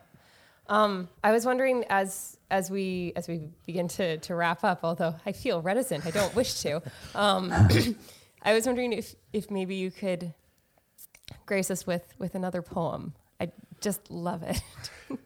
[0.68, 5.14] um, I was wondering as as we as we begin to to wrap up, although
[5.26, 6.82] I feel reticent, I don't wish to.
[7.14, 7.52] Um,
[8.42, 10.34] I was wondering if if maybe you could
[11.46, 13.14] grace us with with another poem.
[13.40, 13.50] I
[13.80, 14.62] just love it.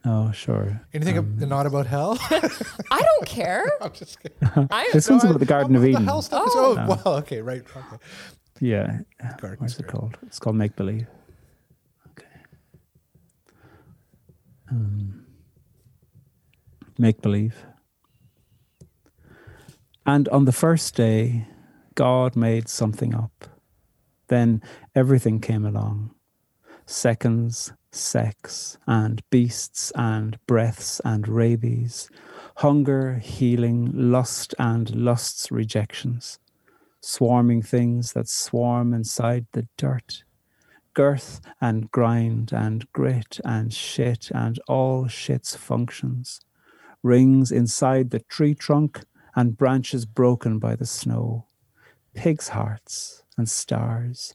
[0.05, 0.81] Oh, sure.
[0.93, 2.19] Anything um, not about hell?
[2.31, 3.71] I don't care.
[3.81, 4.69] I'm just kidding.
[4.69, 6.05] I, this one's about the Garden of Eden.
[6.05, 6.89] The hell stuff oh, oh no.
[7.05, 7.63] well, okay, right.
[7.63, 7.97] Okay.
[8.61, 8.99] Yeah.
[9.41, 9.89] Garden What's spirit.
[9.89, 10.19] it called?
[10.27, 11.07] It's called Make Believe.
[12.11, 12.27] Okay.
[14.73, 15.25] Um,
[16.99, 17.67] make believe.
[20.05, 21.49] And on the first day,
[21.97, 23.47] God made something up.
[24.29, 24.63] Then
[24.95, 26.15] everything came along.
[26.87, 32.09] Seconds, sex, and beasts, and breaths, and rabies,
[32.59, 36.39] hunger, healing, lust, and lust's rejections,
[37.01, 40.23] swarming things that swarm inside the dirt,
[40.95, 46.41] girth, and grind, and grit, and shit, and all shit's functions
[47.07, 49.05] rings inside the tree trunk
[49.35, 51.47] and branches broken by the snow,
[52.15, 54.35] pigs' hearts and stars,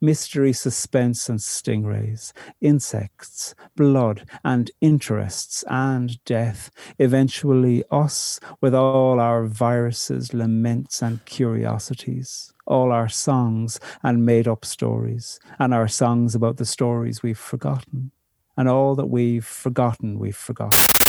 [0.00, 9.46] mystery, suspense, and stingrays, insects, blood, and interests, and death, eventually us with all our
[9.46, 16.58] viruses, laments, and curiosities, all our songs and made up stories, and our songs about
[16.58, 18.12] the stories we've forgotten,
[18.56, 21.01] and all that we've forgotten, we've forgotten.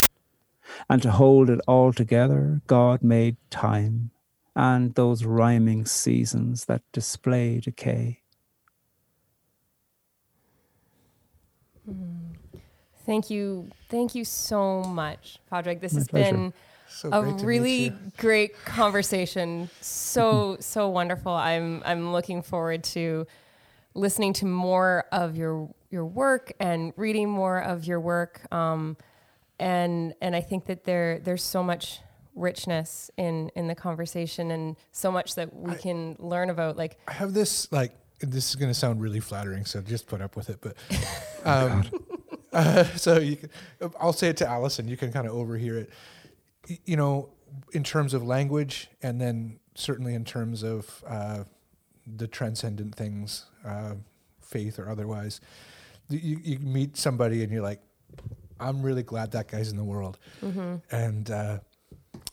[0.89, 4.11] And to hold it all together, God made time
[4.55, 8.21] and those rhyming seasons that display decay.
[11.89, 12.35] Mm.
[13.05, 13.69] Thank you.
[13.89, 15.81] Thank you so much, Padraig.
[15.81, 16.31] This My has pleasure.
[16.31, 16.53] been
[16.87, 19.69] so a really great conversation.
[19.81, 21.33] So so wonderful.
[21.33, 23.27] I'm I'm looking forward to
[23.93, 28.41] listening to more of your your work and reading more of your work.
[28.53, 28.95] Um,
[29.59, 31.99] and and I think that there there's so much
[32.35, 36.77] richness in in the conversation and so much that we I, can learn about.
[36.77, 40.21] Like I have this like this is going to sound really flattering, so just put
[40.21, 40.59] up with it.
[40.61, 40.75] But
[41.45, 41.83] um,
[42.53, 43.49] uh, so you can,
[43.99, 44.87] I'll say it to Allison.
[44.87, 45.89] You can kind of overhear it.
[46.85, 47.29] You know,
[47.73, 51.43] in terms of language, and then certainly in terms of uh,
[52.07, 53.95] the transcendent things, uh,
[54.41, 55.41] faith or otherwise.
[56.09, 57.81] You, you meet somebody and you're like,
[58.63, 60.75] I'm really glad that guy's in the world, mm-hmm.
[60.91, 61.59] and uh,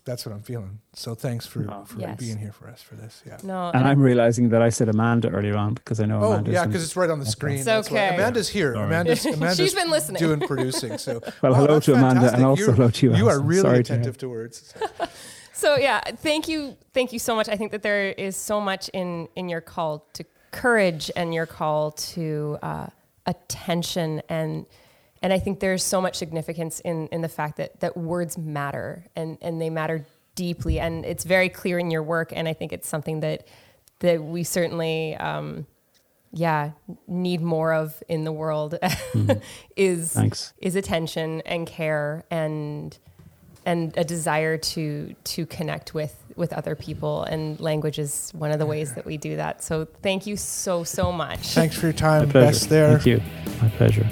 [0.05, 0.81] that's what I'm feeling.
[0.95, 1.85] So thanks for, oh.
[1.85, 2.19] for yes.
[2.19, 3.23] being here for us for this.
[3.27, 3.39] Yeah.
[3.43, 6.21] No, and I'm realizing that I said Amanda earlier on because I know.
[6.23, 7.59] Oh Amanda's yeah, because it's right on the screen.
[7.59, 8.15] It's okay.
[8.15, 8.75] Amanda's here.
[8.75, 10.99] Amanda's, Amanda's she's been listening, doing producing.
[10.99, 12.37] So well, oh, hello to Amanda fantastic.
[12.37, 13.17] and also You're, hello to you.
[13.17, 14.75] You are really Sorry attentive to, to words.
[15.53, 17.49] so yeah, thank you, thank you so much.
[17.49, 21.47] I think that there is so much in in your call to courage and your
[21.47, 22.87] call to uh,
[23.27, 24.67] attention and
[25.23, 29.07] and I think there's so much significance in in the fact that that words matter
[29.15, 30.81] and and they matter deeply.
[30.81, 33.47] And it's very clear in your work and I think it's something that
[34.01, 35.67] that we certainly um,
[36.33, 36.71] yeah
[37.07, 39.43] need more of in the world mm.
[39.77, 40.55] is Thanks.
[40.59, 42.97] is attention and care and
[43.67, 47.25] and a desire to to connect with with other people.
[47.25, 49.63] And language is one of the ways that we do that.
[49.63, 51.49] So thank you so so much.
[51.49, 52.31] Thanks for your time.
[52.31, 52.99] Best there.
[52.99, 53.23] Thank you.
[53.61, 54.09] My pleasure